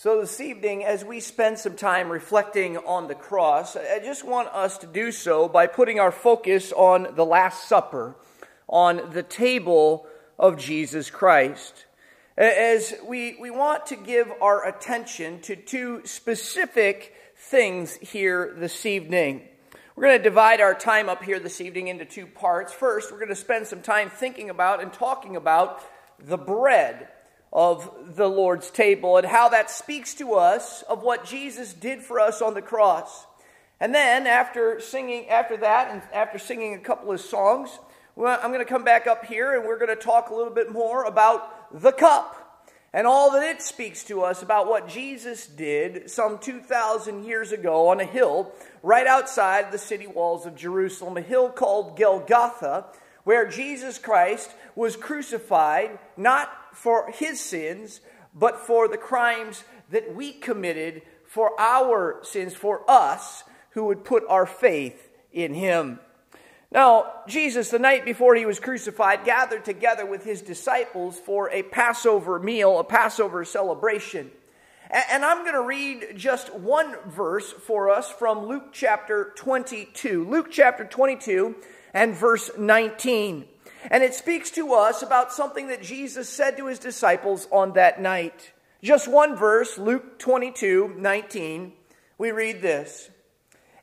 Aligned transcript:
So, 0.00 0.20
this 0.20 0.40
evening, 0.40 0.84
as 0.84 1.04
we 1.04 1.18
spend 1.18 1.58
some 1.58 1.74
time 1.74 2.08
reflecting 2.08 2.76
on 2.76 3.08
the 3.08 3.16
cross, 3.16 3.74
I 3.74 3.98
just 3.98 4.24
want 4.24 4.46
us 4.50 4.78
to 4.78 4.86
do 4.86 5.10
so 5.10 5.48
by 5.48 5.66
putting 5.66 5.98
our 5.98 6.12
focus 6.12 6.70
on 6.70 7.16
the 7.16 7.26
Last 7.26 7.66
Supper, 7.66 8.14
on 8.68 9.10
the 9.10 9.24
table 9.24 10.06
of 10.38 10.56
Jesus 10.56 11.10
Christ. 11.10 11.86
As 12.36 12.94
we, 13.08 13.38
we 13.40 13.50
want 13.50 13.86
to 13.86 13.96
give 13.96 14.30
our 14.40 14.68
attention 14.68 15.40
to 15.40 15.56
two 15.56 16.02
specific 16.04 17.12
things 17.34 17.96
here 17.96 18.54
this 18.56 18.86
evening. 18.86 19.48
We're 19.96 20.04
going 20.04 20.18
to 20.18 20.22
divide 20.22 20.60
our 20.60 20.74
time 20.74 21.08
up 21.08 21.24
here 21.24 21.40
this 21.40 21.60
evening 21.60 21.88
into 21.88 22.04
two 22.04 22.28
parts. 22.28 22.72
First, 22.72 23.10
we're 23.10 23.18
going 23.18 23.30
to 23.30 23.34
spend 23.34 23.66
some 23.66 23.82
time 23.82 24.10
thinking 24.10 24.48
about 24.48 24.80
and 24.80 24.92
talking 24.92 25.34
about 25.34 25.82
the 26.20 26.38
bread 26.38 27.08
of 27.52 27.90
the 28.16 28.28
Lord's 28.28 28.70
table 28.70 29.16
and 29.16 29.26
how 29.26 29.48
that 29.48 29.70
speaks 29.70 30.14
to 30.14 30.34
us 30.34 30.82
of 30.82 31.02
what 31.02 31.24
Jesus 31.24 31.72
did 31.72 32.02
for 32.02 32.20
us 32.20 32.42
on 32.42 32.54
the 32.54 32.62
cross. 32.62 33.26
And 33.80 33.94
then 33.94 34.26
after 34.26 34.80
singing 34.80 35.28
after 35.28 35.56
that 35.58 35.90
and 35.92 36.02
after 36.12 36.38
singing 36.38 36.74
a 36.74 36.78
couple 36.78 37.12
of 37.12 37.20
songs, 37.20 37.70
I'm 38.16 38.50
going 38.52 38.58
to 38.58 38.64
come 38.64 38.84
back 38.84 39.06
up 39.06 39.24
here 39.24 39.56
and 39.56 39.64
we're 39.64 39.78
going 39.78 39.96
to 39.96 40.02
talk 40.02 40.30
a 40.30 40.34
little 40.34 40.52
bit 40.52 40.72
more 40.72 41.04
about 41.04 41.80
the 41.80 41.92
cup 41.92 42.48
and 42.92 43.06
all 43.06 43.32
that 43.32 43.42
it 43.42 43.62
speaks 43.62 44.02
to 44.04 44.22
us 44.22 44.42
about 44.42 44.66
what 44.66 44.88
Jesus 44.88 45.46
did 45.46 46.10
some 46.10 46.38
2,000 46.38 47.24
years 47.24 47.52
ago 47.52 47.88
on 47.88 48.00
a 48.00 48.04
hill 48.04 48.52
right 48.82 49.06
outside 49.06 49.70
the 49.70 49.78
city 49.78 50.06
walls 50.06 50.46
of 50.46 50.56
Jerusalem, 50.56 51.16
a 51.16 51.20
hill 51.20 51.50
called 51.50 51.98
Golgotha, 51.98 52.86
where 53.28 53.46
Jesus 53.46 53.98
Christ 53.98 54.50
was 54.74 54.96
crucified 54.96 55.98
not 56.16 56.50
for 56.72 57.10
his 57.10 57.38
sins, 57.38 58.00
but 58.34 58.58
for 58.58 58.88
the 58.88 58.96
crimes 58.96 59.64
that 59.90 60.14
we 60.14 60.32
committed 60.32 61.02
for 61.26 61.50
our 61.60 62.20
sins, 62.22 62.54
for 62.54 62.90
us 62.90 63.44
who 63.72 63.84
would 63.84 64.02
put 64.02 64.22
our 64.30 64.46
faith 64.46 65.10
in 65.30 65.52
him. 65.52 66.00
Now, 66.70 67.12
Jesus, 67.28 67.68
the 67.68 67.78
night 67.78 68.06
before 68.06 68.34
he 68.34 68.46
was 68.46 68.60
crucified, 68.60 69.26
gathered 69.26 69.66
together 69.66 70.06
with 70.06 70.24
his 70.24 70.40
disciples 70.40 71.18
for 71.18 71.50
a 71.50 71.64
Passover 71.64 72.38
meal, 72.38 72.78
a 72.78 72.84
Passover 72.84 73.44
celebration. 73.44 74.30
And 74.90 75.22
I'm 75.22 75.42
going 75.42 75.52
to 75.52 75.60
read 75.60 76.14
just 76.16 76.54
one 76.54 76.96
verse 77.06 77.52
for 77.52 77.90
us 77.90 78.10
from 78.10 78.46
Luke 78.46 78.72
chapter 78.72 79.34
22. 79.36 80.24
Luke 80.24 80.48
chapter 80.50 80.86
22 80.86 81.56
and 81.98 82.14
verse 82.14 82.48
19. 82.56 83.44
And 83.90 84.02
it 84.04 84.14
speaks 84.14 84.52
to 84.52 84.72
us 84.72 85.02
about 85.02 85.32
something 85.32 85.66
that 85.66 85.82
Jesus 85.82 86.28
said 86.28 86.56
to 86.56 86.66
his 86.66 86.78
disciples 86.78 87.48
on 87.50 87.72
that 87.72 88.00
night. 88.00 88.52
Just 88.84 89.08
one 89.08 89.36
verse, 89.36 89.78
Luke 89.78 90.18
22 90.20 90.94
19. 90.96 91.72
We 92.16 92.30
read 92.30 92.62
this. 92.62 93.10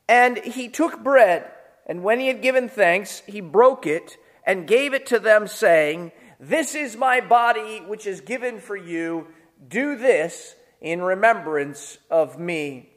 And 0.08 0.38
he 0.38 0.70
took 0.70 1.04
bread, 1.04 1.52
and 1.86 2.04
when 2.04 2.20
he 2.22 2.28
had 2.28 2.42
given 2.42 2.70
thanks, 2.70 3.22
he 3.28 3.42
broke 3.42 3.86
it 3.86 4.18
and 4.46 4.68
gave 4.68 4.94
it 4.94 5.08
to 5.08 5.20
them, 5.20 5.48
saying, 5.48 6.14
This 6.40 6.74
is 6.74 6.96
my 6.96 7.20
body, 7.20 7.80
which 7.80 8.08
is 8.08 8.22
given 8.22 8.60
for 8.60 8.78
you. 8.78 9.28
Do 9.68 9.98
this 9.98 10.56
in 10.80 11.02
remembrance 11.02 11.98
of 12.10 12.40
me. 12.40 12.92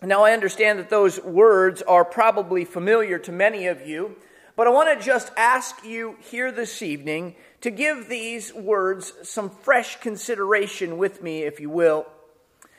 Now, 0.00 0.22
I 0.22 0.32
understand 0.32 0.78
that 0.78 0.90
those 0.90 1.20
words 1.20 1.82
are 1.82 2.04
probably 2.04 2.64
familiar 2.64 3.18
to 3.20 3.32
many 3.32 3.66
of 3.66 3.84
you. 3.84 4.14
But 4.58 4.66
I 4.66 4.70
want 4.70 4.98
to 4.98 5.06
just 5.06 5.30
ask 5.36 5.84
you 5.84 6.16
here 6.32 6.50
this 6.50 6.82
evening 6.82 7.36
to 7.60 7.70
give 7.70 8.08
these 8.08 8.52
words 8.52 9.12
some 9.22 9.50
fresh 9.50 10.00
consideration 10.00 10.98
with 10.98 11.22
me, 11.22 11.44
if 11.44 11.60
you 11.60 11.70
will. 11.70 12.08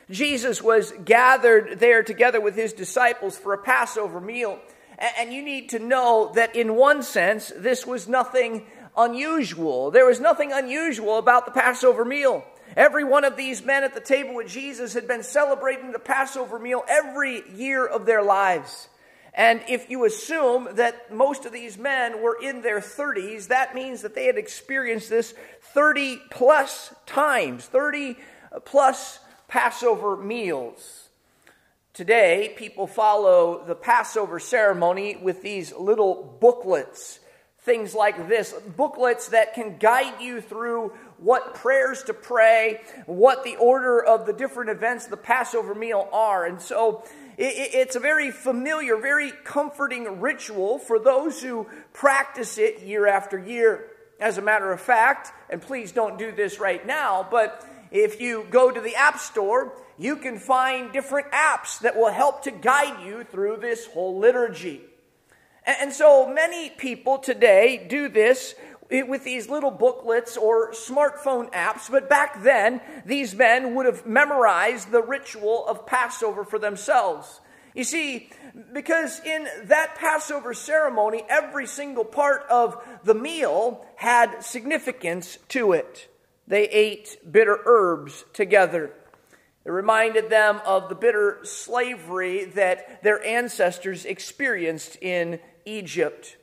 Jesus 0.10 0.62
was 0.62 0.92
gathered 1.06 1.80
there 1.80 2.04
together 2.04 2.42
with 2.42 2.56
his 2.56 2.74
disciples 2.74 3.38
for 3.38 3.54
a 3.54 3.58
Passover 3.58 4.20
meal. 4.20 4.60
And 5.18 5.32
you 5.32 5.42
need 5.42 5.70
to 5.70 5.80
know 5.80 6.34
that 6.36 6.54
in 6.54 6.76
one 6.76 7.02
sense, 7.02 7.50
this 7.56 7.88
was 7.88 8.10
nothing 8.10 8.66
unusual. 8.98 9.90
There 9.90 10.06
was 10.06 10.20
nothing 10.20 10.52
unusual 10.52 11.18
about 11.18 11.46
the 11.46 11.54
Passover 11.54 12.04
meal. 12.04 12.44
Every 12.76 13.06
one 13.06 13.24
of 13.24 13.38
these 13.38 13.64
men 13.64 13.86
at 13.86 13.94
the 13.94 14.02
table 14.02 14.36
with 14.36 14.50
Jesus 14.50 14.96
had 14.96 15.08
been 15.08 15.24
celebrating 15.24 15.94
the 15.94 16.00
Passover 16.00 16.60
meal 16.60 16.84
every 16.90 17.50
year 17.50 17.86
of 17.86 18.06
their 18.06 18.22
lives. 18.22 18.90
And 19.34 19.62
if 19.70 19.90
you 19.90 20.06
assume 20.06 20.70
that 20.74 21.14
most 21.14 21.46
of 21.46 21.52
these 21.52 21.78
men 21.78 22.22
were 22.22 22.38
in 22.42 22.62
their 22.62 22.80
30s, 22.80 23.48
that 23.48 23.76
means 23.76 24.02
that 24.02 24.16
they 24.16 24.26
had 24.26 24.38
experienced 24.38 25.10
this 25.10 25.34
30 25.74 26.20
plus 26.32 26.94
times, 27.06 27.66
30 27.66 28.18
plus 28.66 29.20
Passover 29.48 30.18
meals. 30.18 31.10
Today, 31.94 32.54
people 32.56 32.88
follow 32.88 33.64
the 33.66 33.76
Passover 33.76 34.40
ceremony 34.40 35.18
with 35.18 35.42
these 35.42 35.74
little 35.74 36.38
booklets, 36.40 37.20
things 37.60 37.94
like 37.94 38.30
this 38.30 38.54
booklets 38.78 39.30
that 39.30 39.54
can 39.54 39.78
guide 39.78 40.22
you 40.22 40.40
through 40.40 40.94
what 41.18 41.56
prayers 41.56 42.04
to 42.04 42.14
pray, 42.14 42.80
what 43.06 43.44
the 43.44 43.58
order 43.58 44.04
of 44.04 44.26
the 44.26 44.34
different 44.34 44.70
events 44.70 45.06
of 45.06 45.12
the 45.12 45.18
Passover 45.18 45.76
meal 45.76 46.08
are. 46.14 46.46
And 46.46 46.62
so 46.62 47.04
it's 47.42 47.96
a 47.96 48.02
very 48.02 48.32
familiar, 48.32 48.98
very 48.98 49.32
comforting 49.46 50.20
ritual 50.20 50.78
for 50.78 51.00
those 51.00 51.42
who 51.42 51.68
practice 51.94 52.58
it 52.58 52.82
year 52.82 53.08
after 53.08 53.40
year. 53.40 53.86
As 54.20 54.38
a 54.38 54.42
matter 54.42 54.74
of 54.74 54.82
fact, 54.82 55.32
and 55.50 55.62
please 55.62 55.94
don't 55.94 56.20
do 56.20 56.34
this 56.34 56.60
right 56.60 56.86
now, 56.86 57.26
but 57.32 57.66
if 57.92 58.20
you 58.20 58.46
go 58.50 58.70
to 58.70 58.82
the 58.82 58.94
App 58.96 59.18
Store, 59.18 59.72
you 59.98 60.18
can 60.18 60.38
find 60.38 60.92
different 60.92 61.32
apps 61.32 61.80
that 61.80 61.96
will 61.96 62.12
help 62.12 62.44
to 62.44 62.52
guide 62.52 63.06
you 63.06 63.24
through 63.24 63.58
this 63.62 63.88
whole 63.88 64.20
liturgy. 64.20 64.82
And 65.66 65.94
so 65.94 66.28
many 66.28 66.70
people 66.70 67.20
today 67.20 67.86
do 67.90 68.10
this 68.10 68.56
with 68.90 69.24
these 69.24 69.50
little 69.50 69.72
booklets 69.72 70.36
or 70.36 70.72
smartphone 70.72 71.52
apps, 71.52 71.90
but 71.90 72.10
back 72.10 72.42
then, 72.44 72.82
these 73.06 73.36
men 73.36 73.76
would 73.76 73.86
have 73.86 74.06
memorized 74.06 74.92
the 74.92 75.02
ritual 75.02 75.66
of 75.68 75.86
Passover 75.86 76.44
for 76.44 76.58
themselves. 76.58 77.40
You 77.76 77.84
see, 77.84 78.32
because 78.74 79.22
in 79.24 79.48
that 79.66 79.96
Passover 79.96 80.54
ceremony, 80.54 81.24
every 81.30 81.68
single 81.68 82.04
part 82.04 82.46
of 82.50 82.84
the 83.04 83.14
meal 83.14 83.86
had 83.96 84.44
significance 84.44 85.38
to 85.50 85.74
it. 85.74 86.08
They 86.48 86.64
ate 86.64 87.18
bitter 87.32 87.60
herbs 87.66 88.26
together. 88.34 88.92
It 89.66 89.70
reminded 89.70 90.32
them 90.32 90.62
of 90.66 90.90
the 90.90 90.96
bitter 90.96 91.40
slavery 91.44 92.46
that 92.46 93.04
their 93.04 93.24
ancestors 93.24 94.04
experienced 94.04 94.98
in 95.00 95.40
Egypt. 95.66 96.38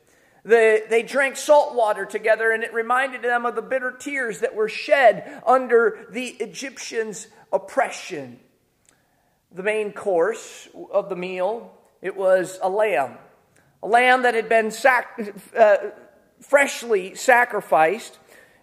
They, 0.47 0.83
they 0.89 1.03
drank 1.03 1.35
salt 1.35 1.75
water 1.75 2.07
together, 2.07 2.53
and 2.53 2.63
it 2.63 2.73
reminded 2.73 3.23
them 3.23 3.45
of 3.45 3.57
the 3.57 3.63
bitter 3.63 3.91
tears 3.91 4.41
that 4.41 4.55
were 4.55 4.69
shed 4.69 5.43
under 5.45 6.07
the 6.11 6.29
Egyptians' 6.39 7.27
oppression. 7.53 8.39
The 9.51 9.65
main 9.65 9.93
course 9.93 10.69
of 10.93 11.09
the 11.09 11.17
meal, 11.17 11.73
it 12.01 12.17
was 12.17 12.61
a 12.63 12.69
lamb. 12.69 13.19
A 13.83 13.89
lamb 13.89 14.23
that 14.23 14.35
had 14.35 14.49
been 14.49 14.71
sac- 14.71 15.19
uh, 15.59 15.79
freshly 16.41 17.17
sacrificed 17.17 18.17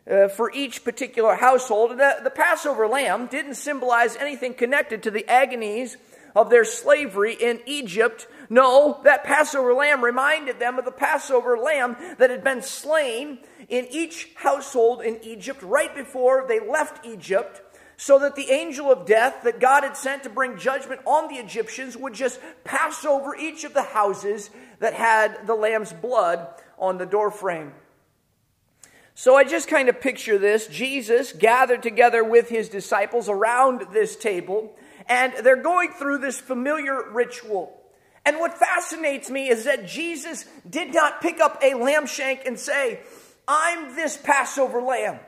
uh, 0.10 0.30
for 0.30 0.54
each 0.54 0.86
particular 0.86 1.36
household. 1.36 1.92
And 1.92 2.00
the, 2.00 2.16
the 2.24 2.30
Passover 2.30 2.88
lamb 2.88 3.28
didn't 3.28 3.56
symbolize 3.56 4.16
anything 4.16 4.54
connected 4.54 5.04
to 5.04 5.12
the 5.12 5.28
agonies 5.28 5.98
of 6.34 6.50
their 6.50 6.64
slavery 6.64 7.34
in 7.34 7.60
Egypt 7.66 8.26
no, 8.50 9.02
that 9.04 9.24
Passover 9.24 9.74
lamb 9.74 10.04
reminded 10.04 10.60
them 10.60 10.78
of 10.80 10.86
the 10.86 10.92
Passover 10.92 11.58
lamb 11.58 11.96
that 12.18 12.30
had 12.30 12.44
been 12.44 12.62
slain 12.62 13.40
in 13.70 13.88
each 13.90 14.30
household 14.36 15.02
in 15.02 15.20
Egypt 15.24 15.62
right 15.64 15.94
before 15.96 16.46
they 16.48 16.60
left 16.60 17.06
Egypt, 17.06 17.62
so 17.96 18.20
that 18.20 18.36
the 18.36 18.52
angel 18.52 18.92
of 18.92 19.06
death 19.06 19.44
that 19.44 19.60
God 19.60 19.84
had 19.84 19.96
sent 19.96 20.24
to 20.24 20.30
bring 20.30 20.58
judgment 20.58 21.02
on 21.06 21.28
the 21.28 21.36
Egyptians 21.40 21.96
would 21.96 22.14
just 22.14 22.40
pass 22.64 23.06
over 23.06 23.36
each 23.36 23.64
of 23.64 23.74
the 23.74 23.84
houses 23.84 24.50
that 24.80 24.94
had 24.94 25.48
the 25.48 25.56
lamb's 25.56 25.94
blood 25.94 26.48
on 26.78 26.98
the 26.98 27.06
doorframe. 27.06 27.72
So 29.16 29.36
I 29.36 29.44
just 29.44 29.68
kind 29.68 29.90
of 29.90 30.02
picture 30.02 30.40
this 30.40 30.66
Jesus 30.68 31.34
gathered 31.34 31.84
together 31.84 32.24
with 32.24 32.50
his 32.50 32.68
disciples 32.68 33.30
around 33.30 33.94
this 33.94 34.16
table, 34.16 34.76
and 35.08 35.34
they're 35.44 35.56
going 35.56 35.92
through 35.92 36.18
this 36.18 36.40
familiar 36.40 37.12
ritual. 37.12 37.80
And 38.26 38.40
what 38.40 38.58
fascinates 38.58 39.30
me 39.30 39.50
is 39.50 39.66
that 39.66 39.86
Jesus 39.86 40.46
did 40.70 40.94
not 40.94 41.22
pick 41.22 41.40
up 41.40 41.62
a 41.62 41.74
lamb 41.74 42.06
shank 42.06 42.46
and 42.46 42.58
say, 42.58 43.00
I'm 43.48 43.96
this 43.96 44.18
Passover 44.18 44.82
lamb. 44.82 45.20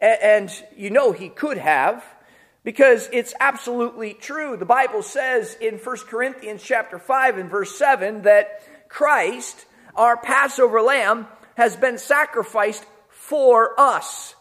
And 0.00 0.50
you 0.76 0.90
know 0.90 1.12
he 1.12 1.28
could 1.28 1.58
have 1.58 2.04
because 2.64 3.08
it's 3.12 3.34
absolutely 3.40 4.14
true. 4.14 4.56
The 4.56 4.64
Bible 4.64 5.02
says 5.02 5.56
in 5.60 5.78
1 5.78 5.96
Corinthians 6.08 6.62
chapter 6.62 6.98
5 6.98 7.38
and 7.38 7.50
verse 7.50 7.76
7 7.76 8.22
that 8.22 8.62
Christ, 8.88 9.64
our 9.94 10.16
Passover 10.16 10.80
lamb, 10.80 11.26
has 11.56 11.76
been 11.76 11.98
sacrificed 11.98 12.84
for 13.08 13.78
us. 13.80 14.34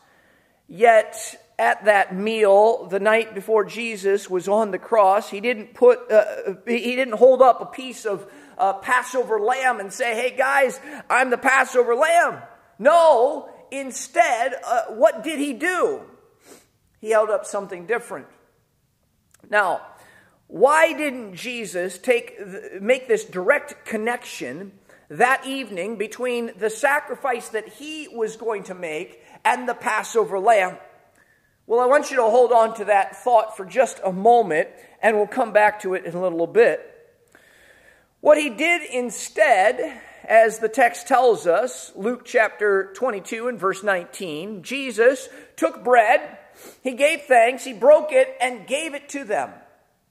Yet 0.67 1.40
at 1.61 1.85
that 1.85 2.15
meal 2.15 2.87
the 2.87 2.99
night 2.99 3.35
before 3.35 3.63
Jesus 3.63 4.27
was 4.27 4.47
on 4.47 4.71
the 4.71 4.79
cross, 4.79 5.29
he 5.29 5.39
didn't 5.39 5.75
put, 5.75 6.11
uh, 6.11 6.55
he 6.65 6.95
didn't 6.95 7.13
hold 7.13 7.39
up 7.43 7.61
a 7.61 7.67
piece 7.67 8.03
of 8.03 8.25
uh, 8.57 8.73
Passover 8.73 9.39
lamb 9.39 9.79
and 9.79 9.93
say, 9.93 10.15
"Hey 10.15 10.35
guys, 10.35 10.79
I'm 11.07 11.29
the 11.29 11.37
Passover 11.37 11.93
lamb." 11.93 12.41
No, 12.79 13.47
instead, 13.69 14.55
uh, 14.65 14.85
what 14.95 15.23
did 15.23 15.37
he 15.37 15.53
do? 15.53 16.01
He 16.99 17.11
held 17.11 17.29
up 17.29 17.45
something 17.45 17.85
different. 17.85 18.25
Now, 19.47 19.81
why 20.47 20.93
didn't 20.93 21.35
Jesus 21.35 21.99
take 21.99 22.39
make 22.81 23.07
this 23.07 23.23
direct 23.23 23.85
connection 23.85 24.71
that 25.09 25.45
evening 25.45 25.97
between 25.97 26.53
the 26.57 26.71
sacrifice 26.71 27.49
that 27.49 27.67
he 27.67 28.07
was 28.07 28.35
going 28.35 28.63
to 28.63 28.73
make 28.73 29.21
and 29.45 29.69
the 29.69 29.75
Passover 29.75 30.39
lamb? 30.39 30.77
Well, 31.71 31.79
I 31.79 31.85
want 31.85 32.11
you 32.11 32.17
to 32.17 32.23
hold 32.23 32.51
on 32.51 32.73
to 32.75 32.85
that 32.85 33.23
thought 33.23 33.55
for 33.55 33.63
just 33.63 34.01
a 34.03 34.11
moment, 34.11 34.67
and 35.01 35.15
we'll 35.15 35.25
come 35.25 35.53
back 35.53 35.79
to 35.83 35.93
it 35.93 36.03
in 36.03 36.13
a 36.13 36.21
little 36.21 36.45
bit. 36.45 36.81
What 38.19 38.37
he 38.37 38.49
did 38.49 38.81
instead, 38.81 40.01
as 40.25 40.59
the 40.59 40.67
text 40.67 41.07
tells 41.07 41.47
us, 41.47 41.93
Luke 41.95 42.25
chapter 42.25 42.91
22 42.95 43.47
and 43.47 43.57
verse 43.57 43.83
19, 43.83 44.63
Jesus 44.63 45.29
took 45.55 45.81
bread, 45.81 46.39
he 46.83 46.91
gave 46.91 47.21
thanks, 47.21 47.63
he 47.63 47.71
broke 47.71 48.11
it, 48.11 48.35
and 48.41 48.67
gave 48.67 48.93
it 48.93 49.07
to 49.07 49.23
them 49.23 49.51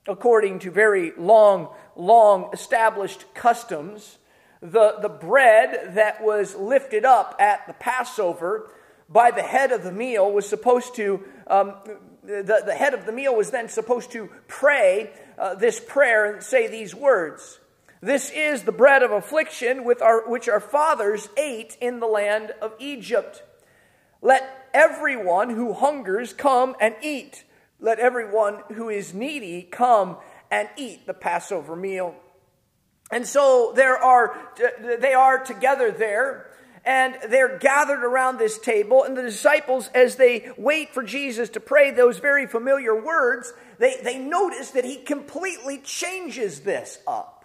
according 0.09 0.61
to 0.61 0.71
very 0.71 1.13
long, 1.19 1.69
long 1.95 2.49
established 2.55 3.27
customs, 3.35 4.17
the, 4.63 4.95
the 5.03 5.11
bread 5.11 5.95
that 5.95 6.25
was 6.25 6.55
lifted 6.55 7.05
up 7.05 7.37
at 7.39 7.67
the 7.67 7.75
Passover 7.75 8.71
by 9.11 9.33
the 9.33 9.43
head 9.43 9.73
of 9.73 9.83
the 9.83 9.93
meal 9.93 10.31
was 10.31 10.49
supposed 10.49 10.95
to, 10.95 11.23
um, 11.51 11.75
the, 12.23 12.63
the 12.65 12.75
head 12.75 12.95
of 12.95 13.07
the 13.07 13.13
meal 13.13 13.35
was 13.37 13.51
then 13.51 13.69
supposed 13.69 14.13
to 14.13 14.31
pray 14.49 15.11
uh, 15.39 15.55
this 15.55 15.81
prayer 15.81 16.33
and 16.33 16.43
say 16.43 16.69
these 16.69 16.95
words. 16.95 17.59
This 18.01 18.31
is 18.31 18.63
the 18.63 18.73
bread 18.73 19.03
of 19.03 19.11
affliction 19.11 19.85
with 19.85 20.01
our, 20.01 20.29
which 20.29 20.49
our 20.49 20.61
fathers 20.61 21.29
ate 21.37 21.77
in 21.81 22.01
the 22.01 22.07
land 22.07 22.53
of 22.63 22.73
Egypt. 22.79 23.43
Let 24.23 24.69
everyone 24.73 25.51
who 25.51 25.75
hungers 25.75 26.33
come 26.33 26.77
and 26.81 26.95
eat. 27.03 27.45
Let 27.79 27.99
everyone 27.99 28.63
who 28.75 28.89
is 28.89 29.13
needy 29.13 29.63
come 29.63 30.17
and 30.51 30.69
eat 30.77 31.07
the 31.07 31.15
Passover 31.15 31.77
meal. 31.77 32.15
And 33.11 33.27
so 33.27 33.73
there 33.75 33.97
are, 33.97 34.37
they 34.99 35.15
are 35.15 35.43
together 35.43 35.91
there, 35.91 36.50
and 36.85 37.17
they're 37.29 37.59
gathered 37.59 38.03
around 38.05 38.39
this 38.39 38.59
table. 38.59 39.05
And 39.05 39.17
the 39.17 39.23
disciples, 39.23 39.89
as 39.95 40.17
they 40.17 40.51
wait 40.57 40.95
for 40.95 41.03
Jesus 41.03 41.49
to 41.51 41.61
pray 41.61 41.91
those 41.91 42.19
very 42.19 42.47
familiar 42.47 43.01
words, 43.01 43.53
they, 43.79 44.01
they 44.03 44.19
notice 44.19 44.71
that 44.73 44.85
he 44.85 44.97
completely 44.97 45.79
changes 45.79 46.61
this 46.61 46.99
up. 47.07 47.45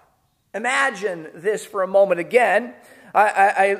Imagine 0.53 1.27
this 1.33 1.65
for 1.65 1.83
a 1.83 1.87
moment 1.87 2.19
again. 2.19 2.73
I, 3.13 3.21
I, 3.23 3.77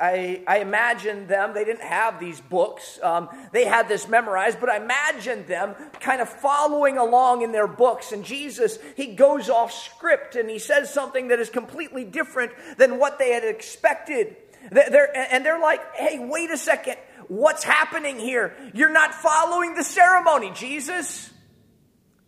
I, 0.00 0.42
I 0.46 0.58
imagined 0.58 1.28
them, 1.28 1.54
they 1.54 1.64
didn't 1.64 1.82
have 1.82 2.20
these 2.20 2.40
books, 2.40 3.00
um, 3.02 3.28
they 3.52 3.64
had 3.64 3.88
this 3.88 4.08
memorized, 4.08 4.60
but 4.60 4.68
I 4.68 4.76
imagine 4.76 5.46
them 5.46 5.74
kind 6.00 6.20
of 6.20 6.28
following 6.28 6.98
along 6.98 7.42
in 7.42 7.50
their 7.50 7.66
books. 7.66 8.12
And 8.12 8.24
Jesus, 8.24 8.78
he 8.96 9.14
goes 9.14 9.50
off 9.50 9.72
script 9.72 10.36
and 10.36 10.48
he 10.48 10.60
says 10.60 10.92
something 10.92 11.28
that 11.28 11.40
is 11.40 11.50
completely 11.50 12.04
different 12.04 12.52
than 12.76 12.98
what 12.98 13.18
they 13.18 13.32
had 13.32 13.44
expected. 13.44 14.36
They're, 14.70 15.16
and 15.16 15.44
they're 15.44 15.60
like, 15.60 15.94
hey, 15.94 16.18
wait 16.18 16.50
a 16.50 16.58
second, 16.58 16.96
what's 17.28 17.64
happening 17.64 18.18
here? 18.18 18.54
You're 18.74 18.92
not 18.92 19.14
following 19.14 19.74
the 19.74 19.84
ceremony, 19.84 20.50
Jesus. 20.54 21.30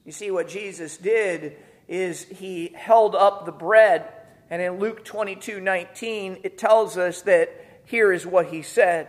You 0.05 0.13
see, 0.13 0.31
what 0.31 0.49
Jesus 0.49 0.97
did 0.97 1.57
is 1.89 2.23
he 2.25 2.73
held 2.75 3.15
up 3.15 3.47
the 3.47 3.53
bread 3.53 4.09
and 4.51 4.61
in 4.61 4.81
Luke 4.81 5.05
22 5.05 5.61
19, 5.61 6.39
it 6.43 6.59
tells 6.59 6.99
us 6.99 7.23
that 7.23 7.51
here 7.85 8.13
is 8.13 8.27
what 8.27 8.47
he 8.47 8.63
said 8.63 9.07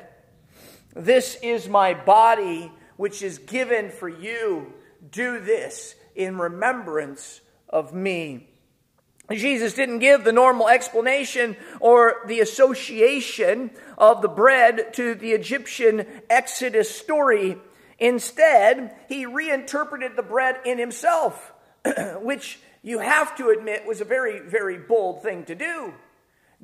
This 0.96 1.36
is 1.42 1.68
my 1.68 1.96
body, 1.96 2.72
which 2.96 3.24
is 3.24 3.40
given 3.40 3.90
for 3.90 4.08
you. 4.08 4.74
Do 5.10 5.40
this 5.40 5.96
in 6.16 6.38
remembrance 6.38 7.42
of 7.68 7.92
me. 7.94 8.51
Jesus 9.38 9.74
didn't 9.74 10.00
give 10.00 10.24
the 10.24 10.32
normal 10.32 10.68
explanation 10.68 11.56
or 11.80 12.22
the 12.28 12.40
association 12.40 13.72
of 13.98 14.22
the 14.22 14.28
bread 14.28 14.94
to 14.96 15.16
the 15.16 15.32
Egyptian 15.32 16.06
Exodus 16.30 16.94
story. 16.94 17.58
Instead, 18.00 18.96
he 19.08 19.26
reinterpreted 19.26 20.16
the 20.16 20.24
bread 20.24 20.58
in 20.66 20.80
himself, 20.80 21.54
which 22.22 22.60
you 22.82 23.00
have 23.00 23.36
to 23.38 23.50
admit 23.50 23.86
was 23.86 24.02
a 24.02 24.06
very, 24.06 24.40
very 24.40 24.78
bold 24.78 25.22
thing 25.22 25.46
to 25.46 25.56
do. 25.56 25.94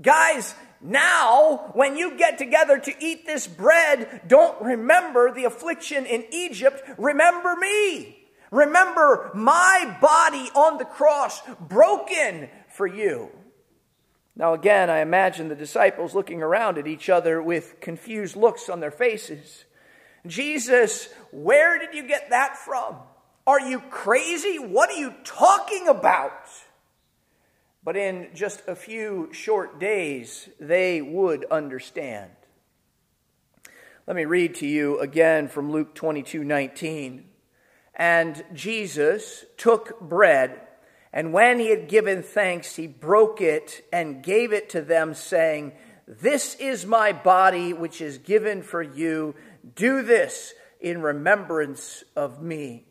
Guys, 0.02 0.54
now 0.82 1.72
when 1.74 1.98
you 1.98 2.18
get 2.18 2.38
together 2.38 2.78
to 2.80 2.94
eat 3.00 3.26
this 3.26 3.48
bread, 3.48 4.22
don't 4.28 4.62
remember 4.62 5.32
the 5.32 5.46
affliction 5.46 6.06
in 6.06 6.26
Egypt. 6.32 6.82
Remember 6.98 7.56
me. 7.56 8.18
Remember 8.52 9.30
my 9.34 9.98
body 10.00 10.50
on 10.56 10.78
the 10.78 10.86
cross 10.86 11.42
broken 11.60 12.50
for 12.78 12.88
you. 12.88 13.30
Now, 14.36 14.54
again, 14.54 14.90
I 14.92 15.00
imagine 15.00 15.50
the 15.50 15.56
disciples 15.56 16.14
looking 16.14 16.44
around 16.44 16.78
at 16.78 16.88
each 16.88 17.10
other 17.10 17.42
with 17.42 17.80
confused 17.82 18.36
looks 18.36 18.70
on 18.70 18.80
their 18.80 18.92
faces. 18.92 19.66
Jesus, 20.28 21.10
where 21.32 21.80
did 21.80 21.96
you 21.96 22.08
get 22.08 22.30
that 22.30 22.56
from? 22.56 22.98
Are 23.48 23.60
you 23.60 23.80
crazy? 23.90 24.60
What 24.60 24.92
are 24.92 25.00
you 25.00 25.14
talking 25.24 25.88
about? 25.88 26.48
But 27.84 27.98
in 27.98 28.30
just 28.36 28.62
a 28.68 28.76
few 28.76 29.30
short 29.34 29.80
days, 29.80 30.48
they 30.60 31.02
would 31.02 31.46
understand. 31.46 32.32
Let 34.06 34.16
me 34.16 34.26
read 34.26 34.56
to 34.56 34.68
you 34.68 35.00
again 35.00 35.48
from 35.48 35.72
Luke 35.72 35.96
22 35.96 36.44
19. 36.44 37.26
And 37.96 38.44
Jesus 38.54 39.46
took 39.58 40.00
bread, 40.00 40.62
and 41.18 41.34
when 41.34 41.58
he 41.58 41.72
had 41.72 41.90
given 41.90 42.22
thanks, 42.22 42.76
he 42.76 42.86
broke 42.86 43.42
it 43.42 43.84
and 43.92 44.22
gave 44.22 44.54
it 44.54 44.70
to 44.70 44.84
them, 44.84 45.16
saying, 45.16 45.72
This 46.08 46.54
is 46.54 46.86
my 46.86 47.12
body, 47.12 47.74
which 47.74 48.02
is 48.02 48.20
given 48.20 48.62
for 48.62 48.84
you. 48.84 49.34
Do 49.76 50.04
this 50.04 50.54
in 50.80 51.02
remembrance 51.02 52.04
of 52.16 52.40
me. 52.40 52.86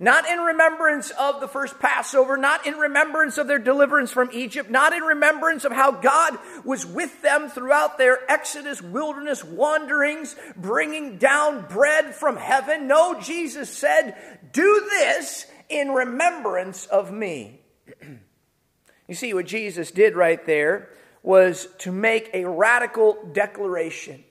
Not 0.00 0.28
in 0.28 0.40
remembrance 0.40 1.10
of 1.10 1.38
the 1.38 1.46
first 1.46 1.78
Passover, 1.78 2.36
not 2.36 2.66
in 2.66 2.74
remembrance 2.74 3.38
of 3.38 3.46
their 3.46 3.60
deliverance 3.60 4.10
from 4.10 4.30
Egypt, 4.32 4.68
not 4.68 4.92
in 4.92 5.04
remembrance 5.04 5.64
of 5.64 5.70
how 5.70 5.92
God 5.92 6.40
was 6.64 6.84
with 6.84 7.22
them 7.22 7.48
throughout 7.48 7.98
their 7.98 8.18
Exodus 8.28 8.82
wilderness 8.82 9.44
wanderings, 9.44 10.34
bringing 10.56 11.18
down 11.18 11.68
bread 11.68 12.16
from 12.16 12.36
heaven. 12.36 12.88
No, 12.88 13.20
Jesus 13.20 13.70
said, 13.70 14.16
Do 14.52 14.88
this 14.90 15.46
in 15.68 15.90
remembrance 15.90 16.86
of 16.86 17.12
me. 17.12 17.59
you 19.08 19.14
see, 19.14 19.34
what 19.34 19.46
Jesus 19.46 19.90
did 19.90 20.16
right 20.16 20.44
there 20.46 20.90
was 21.22 21.68
to 21.78 21.92
make 21.92 22.30
a 22.32 22.44
radical 22.44 23.18
declaration. 23.32 24.24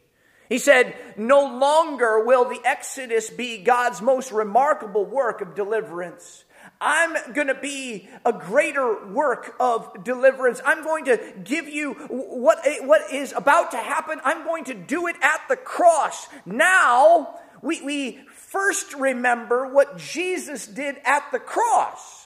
He 0.49 0.57
said, 0.57 0.95
No 1.15 1.45
longer 1.57 2.25
will 2.25 2.45
the 2.45 2.59
Exodus 2.65 3.29
be 3.29 3.59
God's 3.59 4.01
most 4.01 4.31
remarkable 4.31 5.05
work 5.05 5.41
of 5.41 5.55
deliverance. 5.55 6.43
I'm 6.81 7.33
going 7.33 7.47
to 7.47 7.55
be 7.55 8.09
a 8.25 8.31
greater 8.31 9.07
work 9.07 9.55
of 9.59 10.03
deliverance. 10.03 10.61
I'm 10.65 10.83
going 10.83 11.05
to 11.05 11.19
give 11.43 11.67
you 11.67 11.93
what, 11.93 12.59
what 12.81 13.13
is 13.13 13.33
about 13.33 13.71
to 13.71 13.77
happen. 13.77 14.19
I'm 14.23 14.45
going 14.45 14.65
to 14.65 14.73
do 14.73 15.07
it 15.07 15.15
at 15.21 15.41
the 15.49 15.57
cross. 15.57 16.27
Now, 16.45 17.39
we, 17.61 17.81
we 17.81 18.19
first 18.33 18.93
remember 18.93 19.67
what 19.67 19.97
Jesus 19.97 20.65
did 20.67 20.95
at 21.03 21.25
the 21.31 21.39
cross. 21.39 22.18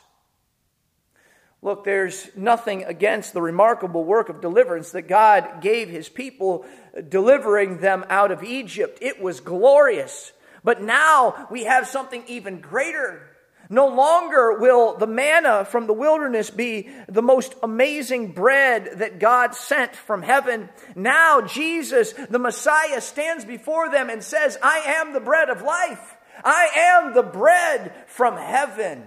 Look, 1.63 1.85
there's 1.85 2.29
nothing 2.35 2.83
against 2.83 3.31
the 3.31 3.41
remarkable 3.41 4.03
work 4.03 4.27
of 4.27 4.41
deliverance 4.41 4.91
that 4.91 5.03
God 5.03 5.61
gave 5.61 5.87
his 5.87 6.09
people, 6.09 6.65
delivering 7.07 7.77
them 7.77 8.03
out 8.09 8.31
of 8.31 8.43
Egypt. 8.43 8.99
It 9.01 9.21
was 9.21 9.39
glorious. 9.39 10.33
But 10.65 10.81
now 10.81 11.47
we 11.49 11.63
have 11.63 11.87
something 11.87 12.25
even 12.27 12.59
greater. 12.59 13.29
No 13.69 13.87
longer 13.87 14.59
will 14.59 14.97
the 14.97 15.07
manna 15.07 15.63
from 15.63 15.87
the 15.87 15.93
wilderness 15.93 16.49
be 16.49 16.89
the 17.07 17.21
most 17.21 17.55
amazing 17.63 18.33
bread 18.33 18.99
that 18.99 19.19
God 19.19 19.55
sent 19.55 19.95
from 19.95 20.21
heaven. 20.21 20.67
Now 20.97 21.39
Jesus, 21.39 22.11
the 22.29 22.39
Messiah, 22.39 22.99
stands 22.99 23.45
before 23.45 23.89
them 23.89 24.09
and 24.09 24.21
says, 24.21 24.57
I 24.61 24.79
am 24.79 25.13
the 25.13 25.21
bread 25.21 25.49
of 25.49 25.61
life. 25.61 26.17
I 26.43 26.67
am 26.75 27.13
the 27.13 27.23
bread 27.23 27.93
from 28.07 28.35
heaven. 28.35 29.05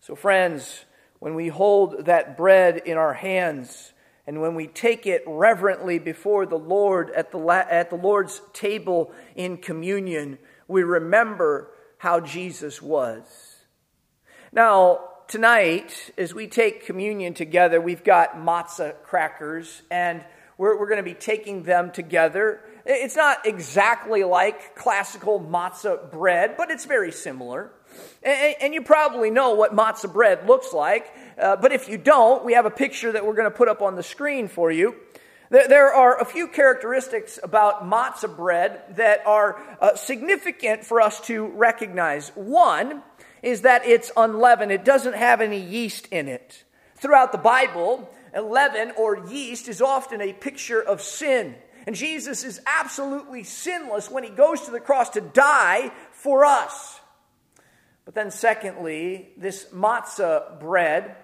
So, 0.00 0.14
friends, 0.14 0.84
when 1.20 1.34
we 1.34 1.48
hold 1.48 2.06
that 2.06 2.36
bread 2.36 2.78
in 2.84 2.96
our 2.96 3.14
hands 3.14 3.92
and 4.26 4.40
when 4.40 4.54
we 4.54 4.66
take 4.66 5.06
it 5.06 5.22
reverently 5.26 5.98
before 5.98 6.46
the 6.46 6.58
Lord 6.58 7.10
at 7.10 7.30
the, 7.30 7.38
at 7.38 7.90
the 7.90 7.96
Lord's 7.96 8.40
table 8.52 9.12
in 9.34 9.58
communion, 9.58 10.38
we 10.66 10.82
remember 10.82 11.70
how 11.98 12.20
Jesus 12.20 12.80
was. 12.80 13.56
Now, 14.52 15.00
tonight, 15.28 16.10
as 16.16 16.34
we 16.34 16.46
take 16.46 16.86
communion 16.86 17.34
together, 17.34 17.80
we've 17.80 18.04
got 18.04 18.36
matzah 18.36 18.94
crackers, 19.02 19.82
and 19.90 20.24
we're, 20.56 20.78
we're 20.78 20.88
going 20.88 20.98
to 20.98 21.02
be 21.02 21.14
taking 21.14 21.62
them 21.62 21.90
together. 21.90 22.60
It's 22.86 23.16
not 23.16 23.46
exactly 23.46 24.24
like 24.24 24.74
classical 24.74 25.38
matzah 25.38 26.10
bread, 26.10 26.56
but 26.56 26.70
it's 26.70 26.84
very 26.84 27.12
similar. 27.12 27.72
And, 28.22 28.56
and 28.60 28.74
you 28.74 28.82
probably 28.82 29.30
know 29.30 29.54
what 29.54 29.74
matzah 29.74 30.12
bread 30.12 30.46
looks 30.46 30.72
like, 30.72 31.12
uh, 31.38 31.56
but 31.56 31.72
if 31.72 31.88
you 31.88 31.98
don't, 31.98 32.44
we 32.44 32.52
have 32.54 32.66
a 32.66 32.70
picture 32.70 33.12
that 33.12 33.24
we're 33.24 33.34
going 33.34 33.50
to 33.50 33.56
put 33.56 33.68
up 33.68 33.82
on 33.82 33.96
the 33.96 34.02
screen 34.02 34.48
for 34.48 34.70
you. 34.70 34.94
There 35.50 35.92
are 35.92 36.20
a 36.20 36.24
few 36.24 36.46
characteristics 36.46 37.40
about 37.42 37.82
matzah 37.82 38.36
bread 38.36 38.82
that 38.96 39.26
are 39.26 39.60
uh, 39.80 39.96
significant 39.96 40.84
for 40.84 41.00
us 41.00 41.20
to 41.22 41.46
recognize. 41.46 42.28
One 42.36 43.02
is 43.42 43.62
that 43.62 43.84
it's 43.84 44.12
unleavened, 44.16 44.70
it 44.70 44.84
doesn't 44.84 45.16
have 45.16 45.40
any 45.40 45.60
yeast 45.60 46.06
in 46.12 46.28
it. 46.28 46.62
Throughout 46.96 47.32
the 47.32 47.38
Bible, 47.38 48.08
leaven 48.40 48.92
or 48.96 49.26
yeast 49.26 49.68
is 49.68 49.80
often 49.80 50.20
a 50.20 50.32
picture 50.32 50.80
of 50.80 51.00
sin. 51.00 51.56
And 51.86 51.96
Jesus 51.96 52.44
is 52.44 52.60
absolutely 52.66 53.42
sinless 53.42 54.10
when 54.10 54.22
he 54.22 54.30
goes 54.30 54.60
to 54.62 54.70
the 54.70 54.80
cross 54.80 55.10
to 55.10 55.20
die 55.20 55.90
for 56.12 56.44
us. 56.44 56.99
But 58.04 58.14
then, 58.14 58.30
secondly, 58.30 59.30
this 59.36 59.66
matzah 59.72 60.58
bread 60.58 61.16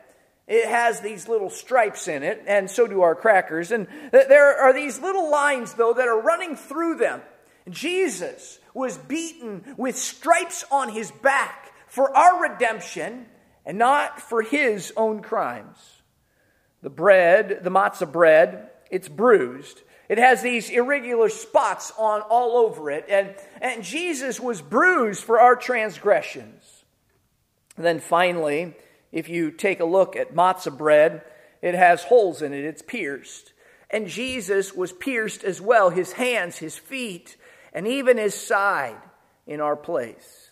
it 0.46 0.68
has 0.68 1.00
these 1.00 1.28
little 1.28 1.50
stripes 1.50 2.06
in 2.06 2.22
it, 2.22 2.44
and 2.46 2.70
so 2.70 2.86
do 2.86 3.02
our 3.02 3.16
crackers. 3.16 3.72
And 3.72 3.88
there 4.12 4.56
are 4.56 4.72
these 4.72 5.00
little 5.00 5.28
lines, 5.30 5.74
though, 5.74 5.92
that 5.92 6.06
are 6.06 6.20
running 6.20 6.54
through 6.54 6.98
them. 6.98 7.20
Jesus 7.68 8.60
was 8.72 8.96
beaten 8.96 9.74
with 9.76 9.96
stripes 9.96 10.64
on 10.70 10.90
his 10.90 11.10
back 11.10 11.72
for 11.88 12.16
our 12.16 12.42
redemption 12.42 13.26
and 13.64 13.76
not 13.76 14.20
for 14.20 14.42
his 14.42 14.92
own 14.96 15.20
crimes. 15.20 15.78
The 16.82 16.90
bread, 16.90 17.60
the 17.64 17.70
matzah 17.70 18.10
bread, 18.10 18.70
it's 18.88 19.08
bruised. 19.08 19.82
It 20.08 20.18
has 20.18 20.42
these 20.42 20.70
irregular 20.70 21.28
spots 21.28 21.92
on 21.98 22.20
all 22.22 22.56
over 22.56 22.90
it. 22.90 23.06
And, 23.08 23.34
and 23.60 23.82
Jesus 23.82 24.38
was 24.38 24.62
bruised 24.62 25.24
for 25.24 25.40
our 25.40 25.56
transgressions. 25.56 26.84
And 27.76 27.84
then 27.84 28.00
finally, 28.00 28.74
if 29.12 29.28
you 29.28 29.50
take 29.50 29.80
a 29.80 29.84
look 29.84 30.16
at 30.16 30.34
matzah 30.34 30.76
bread, 30.76 31.22
it 31.62 31.74
has 31.74 32.04
holes 32.04 32.42
in 32.42 32.52
it, 32.52 32.64
it's 32.64 32.82
pierced. 32.82 33.52
And 33.90 34.08
Jesus 34.08 34.72
was 34.74 34.92
pierced 34.92 35.44
as 35.44 35.60
well, 35.60 35.90
his 35.90 36.12
hands, 36.12 36.58
his 36.58 36.76
feet, 36.76 37.36
and 37.72 37.86
even 37.86 38.16
his 38.16 38.34
side 38.34 39.00
in 39.46 39.60
our 39.60 39.76
place. 39.76 40.50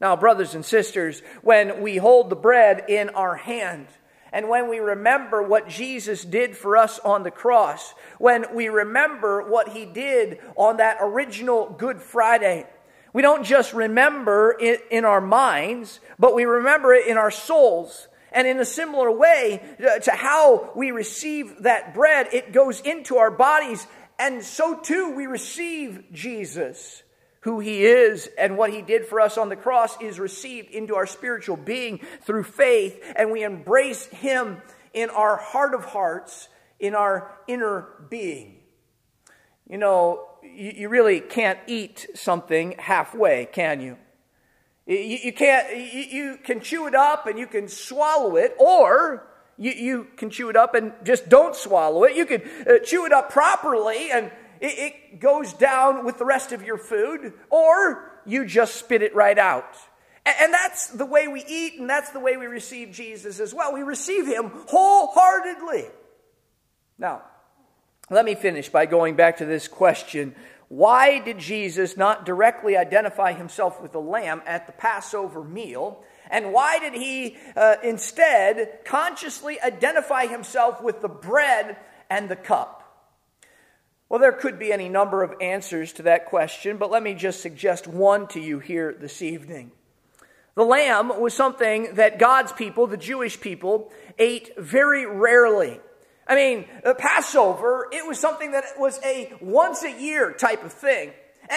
Now, 0.00 0.16
brothers 0.16 0.54
and 0.54 0.64
sisters, 0.64 1.22
when 1.42 1.80
we 1.80 1.96
hold 1.96 2.28
the 2.28 2.36
bread 2.36 2.86
in 2.88 3.10
our 3.10 3.36
hand, 3.36 3.86
and 4.32 4.48
when 4.48 4.68
we 4.68 4.78
remember 4.78 5.42
what 5.42 5.68
Jesus 5.68 6.24
did 6.24 6.56
for 6.56 6.76
us 6.76 6.98
on 7.00 7.22
the 7.22 7.30
cross, 7.30 7.92
when 8.18 8.46
we 8.54 8.68
remember 8.68 9.42
what 9.42 9.68
he 9.68 9.84
did 9.84 10.38
on 10.56 10.78
that 10.78 10.98
original 11.00 11.68
Good 11.68 12.00
Friday, 12.00 12.66
we 13.12 13.20
don't 13.20 13.44
just 13.44 13.74
remember 13.74 14.56
it 14.58 14.84
in 14.90 15.04
our 15.04 15.20
minds, 15.20 16.00
but 16.18 16.34
we 16.34 16.44
remember 16.44 16.94
it 16.94 17.06
in 17.06 17.18
our 17.18 17.30
souls. 17.30 18.08
And 18.34 18.46
in 18.46 18.58
a 18.58 18.64
similar 18.64 19.10
way 19.10 19.60
uh, 19.78 19.98
to 19.98 20.12
how 20.12 20.70
we 20.74 20.90
receive 20.90 21.64
that 21.64 21.92
bread, 21.92 22.28
it 22.32 22.54
goes 22.54 22.80
into 22.80 23.18
our 23.18 23.30
bodies. 23.30 23.86
And 24.18 24.42
so 24.42 24.78
too 24.78 25.14
we 25.14 25.26
receive 25.26 26.04
Jesus. 26.12 27.02
Who 27.42 27.58
he 27.58 27.84
is 27.84 28.28
and 28.38 28.56
what 28.56 28.70
he 28.70 28.82
did 28.82 29.06
for 29.06 29.20
us 29.20 29.36
on 29.36 29.48
the 29.48 29.56
cross 29.56 30.00
is 30.00 30.20
received 30.20 30.70
into 30.70 30.94
our 30.94 31.06
spiritual 31.06 31.56
being 31.56 32.00
through 32.22 32.44
faith, 32.44 33.02
and 33.16 33.32
we 33.32 33.42
embrace 33.42 34.06
him 34.06 34.62
in 34.92 35.10
our 35.10 35.36
heart 35.36 35.74
of 35.74 35.84
hearts, 35.84 36.48
in 36.78 36.94
our 36.94 37.36
inner 37.48 37.88
being. 38.08 38.60
You 39.68 39.78
know, 39.78 40.28
you, 40.42 40.72
you 40.76 40.88
really 40.88 41.20
can't 41.20 41.58
eat 41.66 42.06
something 42.14 42.76
halfway, 42.78 43.46
can 43.46 43.80
you? 43.80 43.96
You, 44.86 44.96
you 44.96 45.32
can't, 45.32 45.76
you, 45.92 46.38
can 46.42 46.60
chew 46.60 46.86
it 46.86 46.94
up 46.94 47.26
and 47.26 47.38
you 47.38 47.46
can 47.46 47.68
swallow 47.68 48.36
it, 48.36 48.54
or 48.58 49.28
you, 49.58 49.72
you 49.72 50.06
can 50.16 50.30
chew 50.30 50.48
it 50.48 50.56
up 50.56 50.74
and 50.74 50.92
just 51.04 51.28
don't 51.28 51.54
swallow 51.54 52.04
it. 52.04 52.16
You 52.16 52.26
can 52.26 52.42
uh, 52.68 52.78
chew 52.84 53.04
it 53.04 53.12
up 53.12 53.30
properly 53.30 54.10
and 54.12 54.30
it, 54.62 54.94
it 55.12 55.20
goes 55.20 55.52
down 55.52 56.04
with 56.04 56.18
the 56.18 56.24
rest 56.24 56.52
of 56.52 56.62
your 56.62 56.78
food, 56.78 57.34
or 57.50 58.10
you 58.24 58.46
just 58.46 58.76
spit 58.76 59.02
it 59.02 59.14
right 59.14 59.38
out. 59.38 59.76
And, 60.24 60.54
that's 60.54 60.86
the 60.86 61.04
way 61.04 61.26
we 61.26 61.44
eat, 61.48 61.80
and 61.80 61.90
that's 61.90 62.10
the 62.10 62.20
way 62.20 62.36
we 62.36 62.46
receive 62.46 62.92
Jesus 62.92 63.40
as 63.40 63.52
well. 63.52 63.74
We 63.74 63.82
receive 63.82 64.24
him 64.24 64.52
wholeheartedly. 64.68 65.86
Now, 66.96 67.22
let 68.08 68.24
me 68.24 68.36
finish 68.36 68.68
by 68.68 68.86
going 68.86 69.16
back 69.16 69.38
to 69.38 69.44
this 69.44 69.66
question 69.66 70.36
why 70.68 71.18
did 71.18 71.38
Jesus 71.38 71.98
not 71.98 72.24
directly 72.24 72.78
identify 72.78 73.34
himself 73.34 73.82
with 73.82 73.92
the 73.92 74.00
lamb 74.00 74.40
at 74.46 74.66
the 74.66 74.72
Passover 74.72 75.44
meal? 75.44 76.02
And 76.30 76.50
why 76.50 76.78
did 76.78 76.94
he 76.94 77.36
uh, 77.54 77.76
instead 77.84 78.78
consciously 78.86 79.60
identify 79.60 80.24
himself 80.24 80.82
with 80.82 81.02
the 81.02 81.10
bread 81.10 81.76
and 82.08 82.30
the 82.30 82.36
cup? 82.36 82.81
Well, 84.12 84.20
there 84.20 84.32
could 84.32 84.58
be 84.58 84.74
any 84.74 84.90
number 84.90 85.22
of 85.22 85.32
answers 85.40 85.94
to 85.94 86.02
that 86.02 86.26
question, 86.26 86.76
but 86.76 86.90
let 86.90 87.02
me 87.02 87.14
just 87.14 87.40
suggest 87.40 87.86
one 87.86 88.26
to 88.28 88.40
you 88.40 88.58
here 88.58 88.94
this 89.00 89.22
evening. 89.22 89.72
The 90.54 90.64
lamb 90.64 91.18
was 91.18 91.32
something 91.32 91.94
that 91.94 92.18
God's 92.18 92.52
people, 92.52 92.86
the 92.86 92.98
Jewish 92.98 93.40
people, 93.40 93.90
ate 94.18 94.50
very 94.58 95.06
rarely. 95.06 95.80
I 96.26 96.34
mean, 96.34 96.66
Passover, 96.98 97.88
it 97.90 98.06
was 98.06 98.20
something 98.20 98.52
that 98.52 98.64
was 98.76 99.00
a 99.02 99.32
once 99.40 99.82
a 99.82 99.90
year 99.90 100.30
type 100.30 100.62
of 100.62 100.74
thing. 100.74 101.12